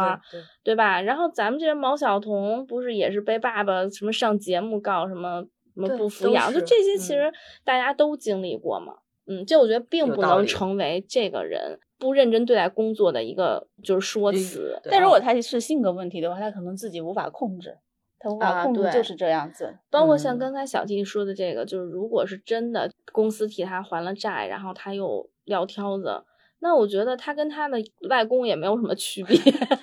[0.63, 1.01] 对吧？
[1.01, 7.31] 然后咱们这人毛晓彤，不是也是被爸爸什么上节目告什么什么不抚养，就这些其实
[7.63, 8.95] 大家都经历过嘛。
[9.25, 14.79] 嗯，就我觉得并不能成为这个人不认真对待工作的一个就是说辞。
[14.89, 17.77] 但如果他是性格问题的话，他可能自己无法控制，
[18.19, 19.77] 他无法控制就是这样子。
[19.89, 26.23] 包括像刚才小弟说的这个，就是如果是真的公司替他还了债，然后他又撂挑子。
[26.63, 27.77] 那我觉得他跟他的
[28.09, 29.37] 外公也没有什么区别，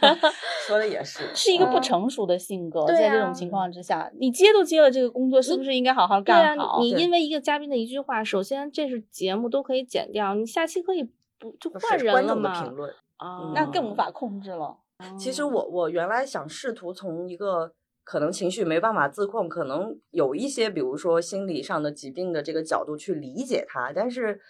[0.67, 2.87] 说的也是，是一个不成熟的性格。
[2.87, 6.81] 在这种情况之下，你接都接了这个工作，是不是应该好好干好？
[6.81, 11.05] 你因为一个嘉宾的一句话，首先这是节目都可以剪掉，你下期可以
[11.39, 12.51] 不就换人了吗？
[13.19, 14.79] 啊，那更无法控制了。
[15.19, 17.75] 其实我我原来想试图从一个
[18.05, 24.41] 可能情绪没办法自控，可能有一些比如说心理上的疾病的这个角度去理解他，但是。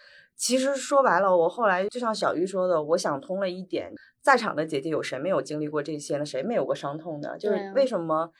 [0.41, 6.25] 其实说白了，我后来就像小玉说的，我想通了一点，在场的姐姐有谁没有经历过这些呢？
[6.25, 7.37] 谁没有过伤痛呢？
[7.37, 8.33] 就是为什么，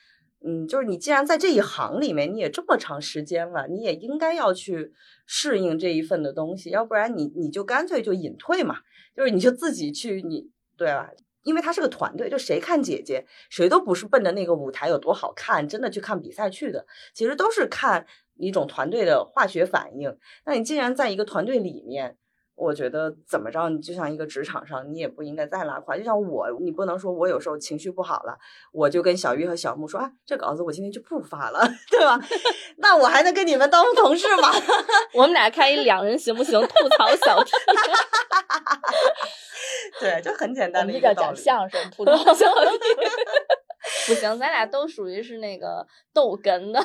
[0.43, 4.91] 嗯，就是你既然在这一行里面，你也这么长时间了，你也应该要去
[5.27, 8.77] 适应这一份的东西，要不然你你就干脆就隐退嘛，
[9.15, 11.11] 就是你就自己去，你对吧？
[11.43, 18.07] 因为他是个团队，就谁看姐姐，谁都不是奔着那个舞台有多好看，真的去看比赛去的，其实都是看。
[18.41, 20.17] 一种团队的化学反应。
[20.45, 22.17] 那你既然在一个团队里面，
[22.55, 25.97] 我觉得怎么着，你就像一个职场上，你也不应该再拉胯。
[25.97, 28.37] 就像我，你不能说我有时候情绪不好了，
[28.71, 32.19] 我就跟小玉和小木说啊，这稿子我今天就不发了， 对吧？
[32.77, 34.51] 那我还能跟你们当同事吗？
[35.13, 36.59] 我们俩开一两人行不行？
[36.61, 37.51] 吐槽小 T，
[39.99, 42.77] 对，就很简单的一个讲相声，吐槽小 T，
[44.07, 46.79] 不行，咱俩都属于是那个逗哏的。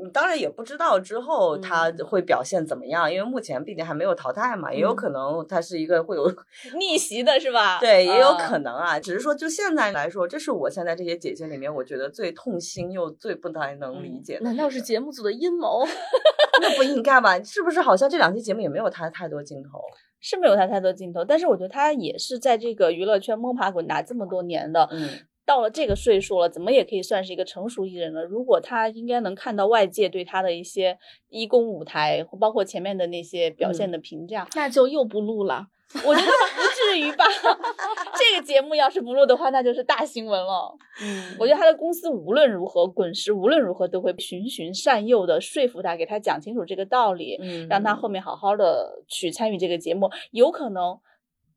[0.00, 6.32] 你当然也不知道之后他会表现怎么样，因为目前毕竟还没有淘汰嘛，也有可能他是一个会有
[6.78, 7.78] 逆袭的，是吧？
[7.78, 8.98] 对，也有可能啊。
[8.98, 14.38] 只是说就现在来说，这是我现在这些姐姐里面，我觉得最痛心又最不太能理解。
[14.42, 15.84] 难道是节目组的阴谋？
[16.62, 17.42] 那不应该吧？
[17.42, 19.80] 是不是好像这两期节目也没有他太多镜头？
[20.20, 24.88] 是没有他太多镜头，但是我觉得他也是在这个娱乐圈摸爬滚打这么多年的。
[24.92, 25.08] 嗯。
[25.44, 28.24] 到了这个岁数了，怎么也可以算是一个成熟艺人了。
[28.24, 30.96] 如果他应该能看到外界对他的一些
[31.28, 35.66] 一公舞台，包括前面的那些表现的评价，那就又不录了。
[36.06, 37.26] 我觉得不至于吧。
[38.16, 40.74] 这个节目要是不录的话，那就是大新闻了。
[41.02, 50.08] 嗯，我觉得他的公司无论如何，滚石无论如何都会循循善诱的说服他，给他讲清楚这个道理，嗯，让他后面好好的去参与这个节目。
[50.30, 50.98] 有可能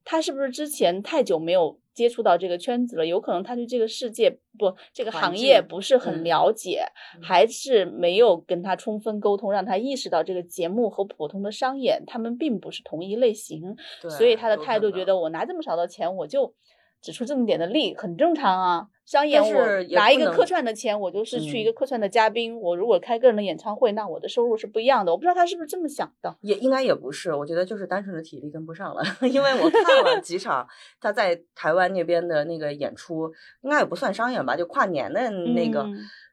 [0.03, 1.79] 他是不是之前太久没有？
[1.95, 4.29] 接触到这个圈子了，有可能他对这个世界
[4.59, 6.85] 不这个行业不是很了解，
[7.23, 16.53] 还是没有跟他充分沟通，让他意识到这个节目和普通的商演他们并不是同一类型，所以他的态度觉得我拿这么少的钱我就。
[17.01, 22.59] 只出这么点的力很正常啊，商演我拿一个客串的钱，我就是去一个客串的嘉宾。
[22.59, 25.11] 我如果开个人的演唱会，那我的收入是不一样的。
[25.11, 27.31] 我不知道他是不是这么想的，也应该也不是。
[27.31, 30.67] 我觉得就是单纯的体力跟不上了， 因为我看了几场
[30.99, 33.31] 他在台湾那边的那个演出，
[33.61, 35.85] 应该也不算商演吧，就跨年的那个，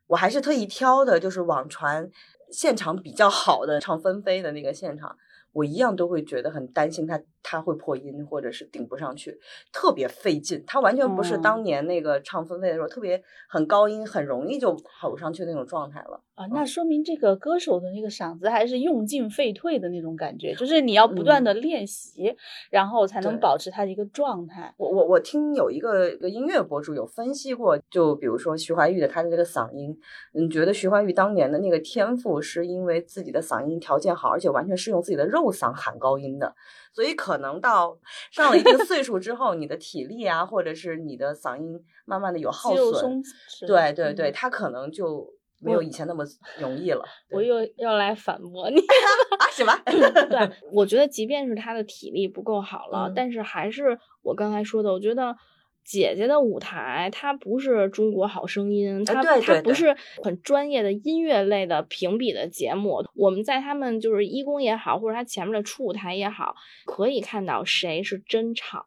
[0.07, 2.09] 我还是特意挑的，就是网传
[2.51, 5.15] 现场比较好的唱纷飞的那个现场，
[5.53, 7.21] 我一样都会觉得很担心他。
[7.45, 9.37] 他会破音，或者是顶不上去，
[9.73, 10.63] 特别费劲。
[10.65, 16.51] 他完全不是当年那个唱分贝的时候，特别很高音，很容易就吼上去那种状态了啊。
[16.53, 22.37] 那说明这个歌手的那个嗓子还是用进废退的那种感觉，就是你要不断的练习，
[22.71, 24.75] 然后才能保持他的一个状态。
[24.77, 29.97] 我我我听有一个一个音乐博主有分析过，就比如说徐怀钰的他的这个嗓音，
[30.33, 36.55] 你，觉得徐怀钰当年的那个天赋是因为自己的嗓音条件好，而且完全是用自己的肉嗓喊高音的。
[36.95, 37.99] 所以可能到
[38.31, 43.23] 上了一定岁数之后，你的体力啊，或者是你的嗓音慢慢的有耗损，
[43.67, 45.27] 对对对，他可能就
[45.63, 46.25] 没有以前那么
[46.59, 47.05] 容易了。
[47.31, 48.77] 我又要来反驳你
[49.39, 49.47] 啊？
[49.53, 49.73] 什么？
[49.85, 55.37] 对， 我觉得即便是他的体力不够好了，嗯但是还是我刚才说的，我觉得。
[55.85, 63.05] 姐姐的舞台，它不是中国好声音，它它不是很专业的音乐类的评比的节目。
[63.17, 66.55] 我们在他们就是一公也好，或者他前面的初舞台也好，
[66.87, 68.87] 可以看到谁是真唱，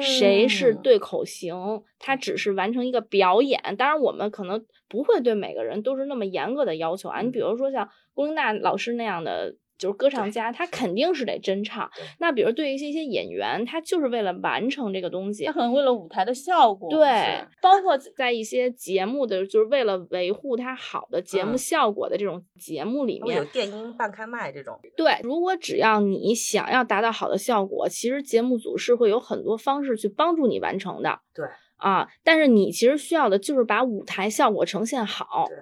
[0.00, 1.54] 谁是嗯对口型，
[1.98, 3.60] 他只是完成一个表演。
[3.76, 7.20] 当然，我们可能不会对每个人都是那么严格的要求啊。
[7.20, 9.56] 你比如说像龚琳娜老师那样的。
[9.78, 11.90] 就是歌唱家，他肯定是得真唱。
[12.18, 24.78] 那比如对于一些一些演员，他就是为了完成这个东西他，可能为了舞台的效果，对，包括在一些节目的，就是为了维护他好的节目嗯效果的这种节目里面，会有电音半开麦这种。
[24.96, 31.20] 对，如果只要你想要达到好的效果，其实节目组是会有很多方式去帮助你完成的。
[31.34, 31.44] 对
[31.76, 35.46] 啊，但是你其实需要的就是把舞台效果呈现好。
[35.48, 35.56] 对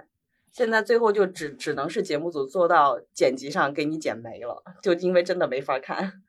[0.55, 6.22] 现在最后就只只能是节目组做到剪辑上给你剪没了，就因为真的没法看。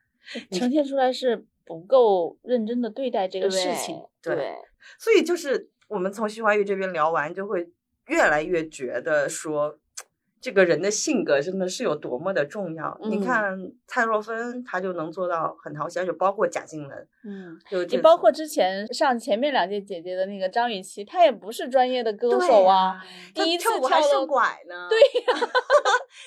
[0.49, 4.01] 呈现出来是不够认真的对待这个事情。
[4.23, 4.55] 对对，
[4.97, 7.69] 所以就是我们从徐怀钰这边聊完，就会
[8.07, 9.77] 越来越觉得说，
[10.45, 12.95] 这个人的性格真的是有多么的重要。
[13.09, 25.49] 你嗯看蔡若芬，她就能做到很讨喜，而且包括贾静雯，嗯，就你包括之前上前面两届姐姐的那个张雨绮，她也不是专业的歌手啊，第一次跳舞还跳到是拐呢， 对呀、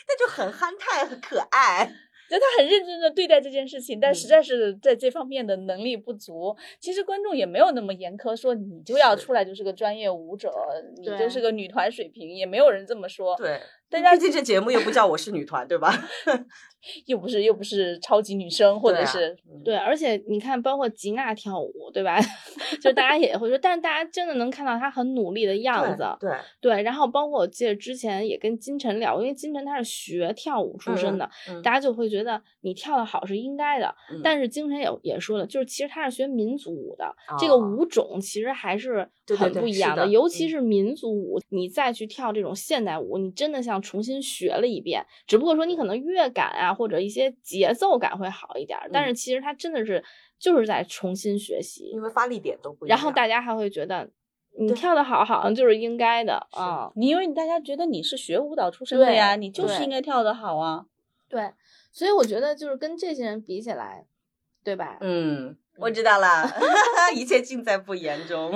[0.08, 1.88] 那就很憨态，很可爱。
[2.28, 6.54] 就他很认真的对待这件事情，但实嗯在是在这方面的能力不足。
[6.78, 10.52] 其实观众也没有那么严苛，说你就要出来就是个专业舞者，
[10.98, 13.34] 你就是个女团水平，也没有人这么说。
[13.38, 15.93] 对，大家毕竟这节目又不叫我是女团，对吧？
[17.07, 22.18] 又不是又不是超级女生，或者是对，而且你看，包括吉娜跳舞，对吧？
[22.81, 26.05] 就大家也会说，但是大家真的能看到她很努力的样子。
[26.20, 33.95] 对，对，然后包括我记得之前也跟金晨聊，因为金晨她是学跳舞出身的，嗯大家就会觉得你跳的好是应该的。
[34.12, 50.02] 嗯但是金晨也也说了，就是其实她是学民族舞的，这个哦舞种其实还是很不一样的嗯尤其是民族舞，你再去跳这种现代舞，你真的像重新学了一遍，只不过说你可能乐感啊或者一些节奏感会好一点儿，但是嗯其实他真的是
[50.38, 52.96] 就是在重新学习因，为发力点都不一样。
[52.96, 54.08] 然后大家还会觉得
[54.58, 56.90] 你跳得好，好像就是应该的是啊。
[56.96, 60.86] 你因为大家觉得你是学舞蹈出身的呀，你就是应该跳得好啊。
[61.28, 61.52] 对，
[61.92, 64.06] 所以我觉得就是跟这些人比起来，
[64.64, 64.96] 对吧？
[65.00, 66.50] 嗯，我知道啦，
[67.14, 68.50] 一切尽在不言中。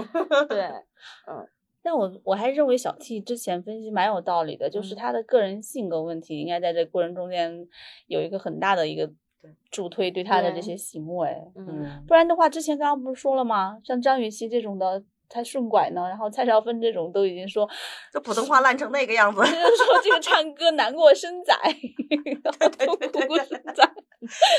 [0.49, 0.71] 对，
[1.83, 7.67] 但我我还认为小 T 之前分析蛮有道理的，就是嗯他的个人性格问题，应该在这过程中间
[8.07, 9.11] 有一个很大的一个
[9.71, 11.29] 助推对他的这些行为。
[11.57, 13.81] 嗯，嗯，不然的话，之前刚刚不是说了吗？
[13.83, 15.03] 像张雨绮这种的
[15.33, 17.67] 才顺拐呢，然后蔡少芬这种都已经说，
[18.13, 19.41] 这普通话烂成那个样子。
[19.41, 21.55] 就是说这个唱歌难过生仔，
[22.85, 23.91] 痛苦过生仔。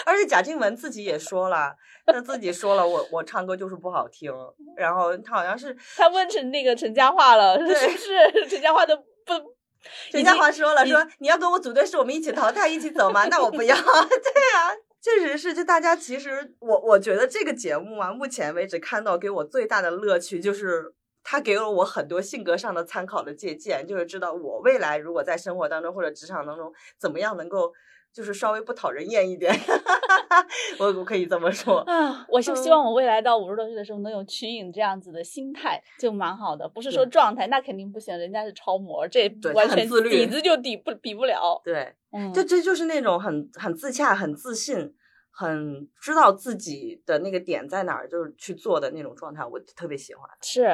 [0.06, 1.76] 而且贾静雯自己也说了，
[2.08, 4.32] 她自己说了，我我唱歌就是不好听。
[4.76, 9.04] 然后她好像是她问成那个陈嘉桦了，是对不是陈嘉桦的不？
[10.12, 13.26] 陈嘉桦说了，说你要跟我组队，是我们一起淘汰，一起走吗？
[13.30, 13.76] 那我不要。
[13.78, 14.72] 对啊，
[15.04, 20.96] 确实是，就大家其实我我觉得这个节目啊，目前为止看到给我最大的乐趣就是。
[21.26, 27.72] 他给了我很多性格上的参考的借鉴，就是知道我未来如果在生活当中或者职场当中，怎么样能够
[28.12, 29.58] 就是稍微不讨人厌一点，
[30.80, 31.80] 我我可以这么说。
[31.80, 36.68] 啊，我是希望我未来到五十多岁的时候能有瞿颖这样子的心态，就蛮好的。
[36.68, 41.62] 不是说状态，那肯定不行，人家是超模，这完全自律底子就抵不比不了。
[41.64, 44.94] 对，嗯，就这就是那种很很自洽、很自信、
[45.36, 50.30] 很知道自己的那个点在哪儿，就是去做的那种状态，我特别喜欢。
[50.44, 50.66] 是，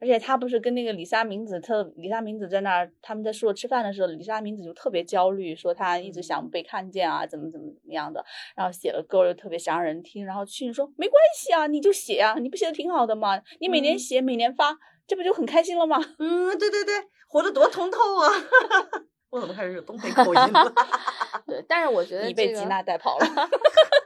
[0.00, 15.98] 而且他不是跟那个李莎明子特，李莎明子在那儿，他们在说吃饭的时候，李莎明子就特别焦虑，说他一直想被看见啊，怎么怎么怎么样的，然后写了歌又特别想让人听，然后去说没关系啊，你就写啊，你不写的挺好的嘛，你每年嗯写，每年发，这不就很开心了吗？
[16.20, 16.94] 嗯，对对对，
[17.26, 18.30] 活得多通透啊！
[19.30, 20.72] 我怎么开始有东北口音了？
[21.44, 23.26] 对，但是我觉得你被吉娜带跑了。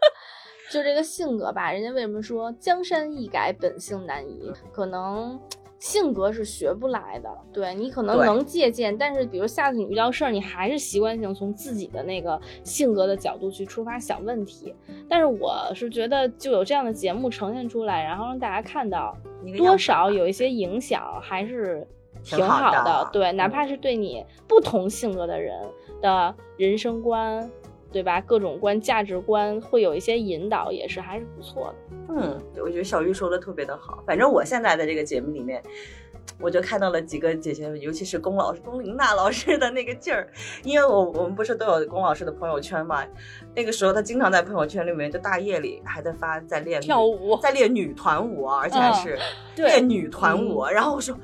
[0.71, 4.53] 就这个性格吧，人家为什么说江山易改，本性难移？
[4.73, 5.41] 可能
[5.79, 14.75] 性格是学不来的，对你可能能借鉴，但是比如下次你遇到事儿，你还是习惯性从自己的那个性格的角度去出发想问题。
[15.09, 19.17] 但是我是觉得，就有这样的节目呈现出来，然后让大家看到
[19.57, 21.87] 多少有一些影响，还是
[22.25, 25.57] 挺挺好好的对，哪嗯怕是对你不同性格的人
[26.03, 27.49] 的人生观。
[27.91, 28.21] 对吧？
[28.21, 31.97] 各种观、价值观会有一些引导，也是还是不错的。
[32.11, 34.03] 嗯，对我觉得小玉说的特别的好。
[34.07, 35.63] 反正我现在的这个节目里面，
[36.41, 40.29] 我就看到了几个姐姐，尤其是龚老师、龚琳娜老师的那个劲儿，
[40.65, 43.05] 因为我我们不是都有龚老师的朋友圈嘛，
[43.55, 49.19] 那个时候她经常在朋友圈里面，就大夜里还在发在练跳舞，在练女团舞啊，而且还是
[49.57, 51.17] 练女团舞，然后我说，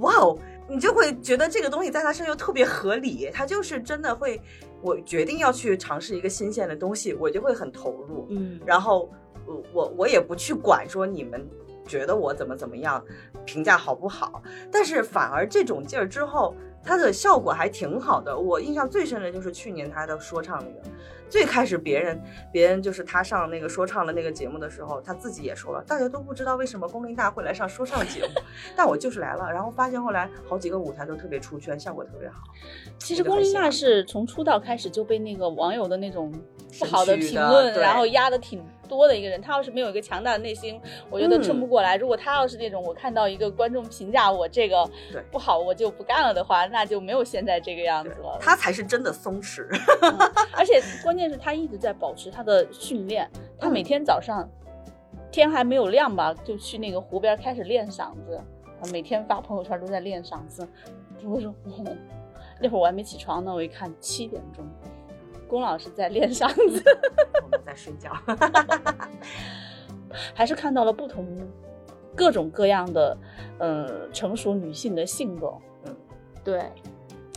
[0.00, 0.36] 哇哦，
[0.68, 4.40] 你就会觉得这个东西在她身上又特别合理，她就是真的会，
[4.82, 9.10] 我决定要去尝试一个新鲜的东西，我就会很投入，嗯，然后
[9.46, 11.48] 我我我也不去管说你们。
[11.86, 13.04] 觉得我怎么怎么样，
[13.44, 14.40] 评价好不好？
[14.70, 16.54] 但是反而这种劲儿之后，
[16.84, 18.38] 它的效果还挺好的。
[18.38, 20.88] 我印象最深的就是去年他的说唱那个，
[21.30, 22.20] 最开始别人
[22.52, 28.42] 别人就是他上那个说唱的那个节目的时候，他自己也说了，大家都不知道为什么龚琳娜会来上说唱节目，
[28.76, 32.42] 但我就是来了，然后发现后来好几个舞台都特别出圈，效果特别好。
[32.98, 36.32] 其实龚琳娜是从出道开始就被那个网友的那种
[36.78, 38.62] 不好的评论，然后压的挺。
[38.90, 41.96] 多的一个人，他要是没有一个强大的内心，我觉得撑不过来。
[41.96, 44.84] 如果他要是那种，我看到一个观众评价我这个
[45.30, 48.36] 不好，我就不干了的话，那就没有现在这个样子了。
[48.40, 49.64] 他才是真的松弛，
[50.52, 53.30] 而且关键是他一直在保持他的训练。
[53.58, 54.48] 他每天早上
[55.30, 58.40] 天还没有亮吧，就去那个湖边开始练嗓子，
[58.92, 60.66] 每天发朋友圈都在练嗓子。
[61.22, 61.54] 我说，
[62.60, 64.64] 那会儿我还没起床呢，我一看七点钟。
[65.50, 66.82] 龚老师在练嗓子，
[67.42, 68.12] 我们在睡觉，
[70.32, 71.26] 还是看到了不同
[72.14, 73.18] 各种各样的，
[73.58, 75.52] 呃，成熟女性的性格。
[75.86, 75.96] 嗯，
[76.44, 76.70] 对，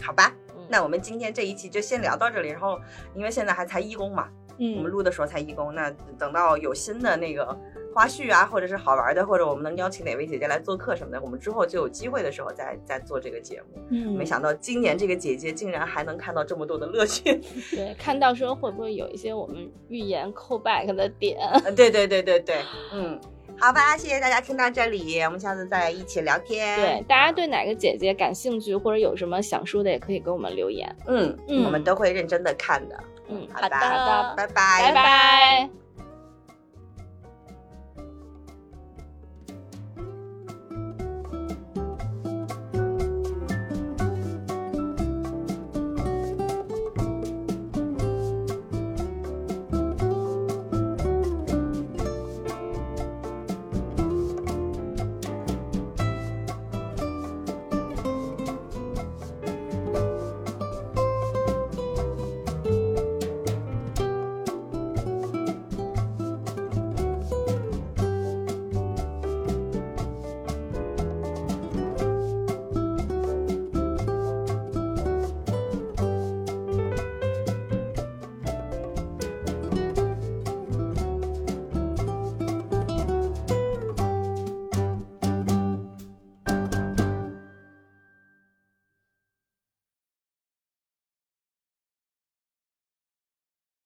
[0.03, 0.31] 好吧，
[0.69, 2.49] 那我们今天这一期就先聊到这里。
[2.49, 2.79] 然后，
[3.15, 5.89] 因为现在还才一公嘛，嗯，我们录的时候才一公，那
[6.19, 7.57] 等到有新的那个。
[7.93, 13.81] 花絮啊，或者是好玩的，或者我们能邀请哪位姐姐来做客什么的，我们之后就有机会的时候再再做这个节目。
[13.89, 17.39] 嗯，没想到今年这个姐姐竟然还能看到这么多的乐趣。
[17.71, 21.37] 对，看到时候会不会有一些我们预言 call back 的点？
[21.75, 22.57] 对对对对对，
[22.93, 23.19] 嗯，
[23.59, 26.75] 好吧，谢谢大家听到这里，我们下次再一起聊天。
[26.79, 30.93] 对，大家对哪个姐姐感兴趣，或者有什么想说的，也可以给我们留言。
[31.07, 32.97] 嗯嗯，我们都会认真的看的。
[33.29, 35.82] 嗯，好的好的，拜拜拜拜。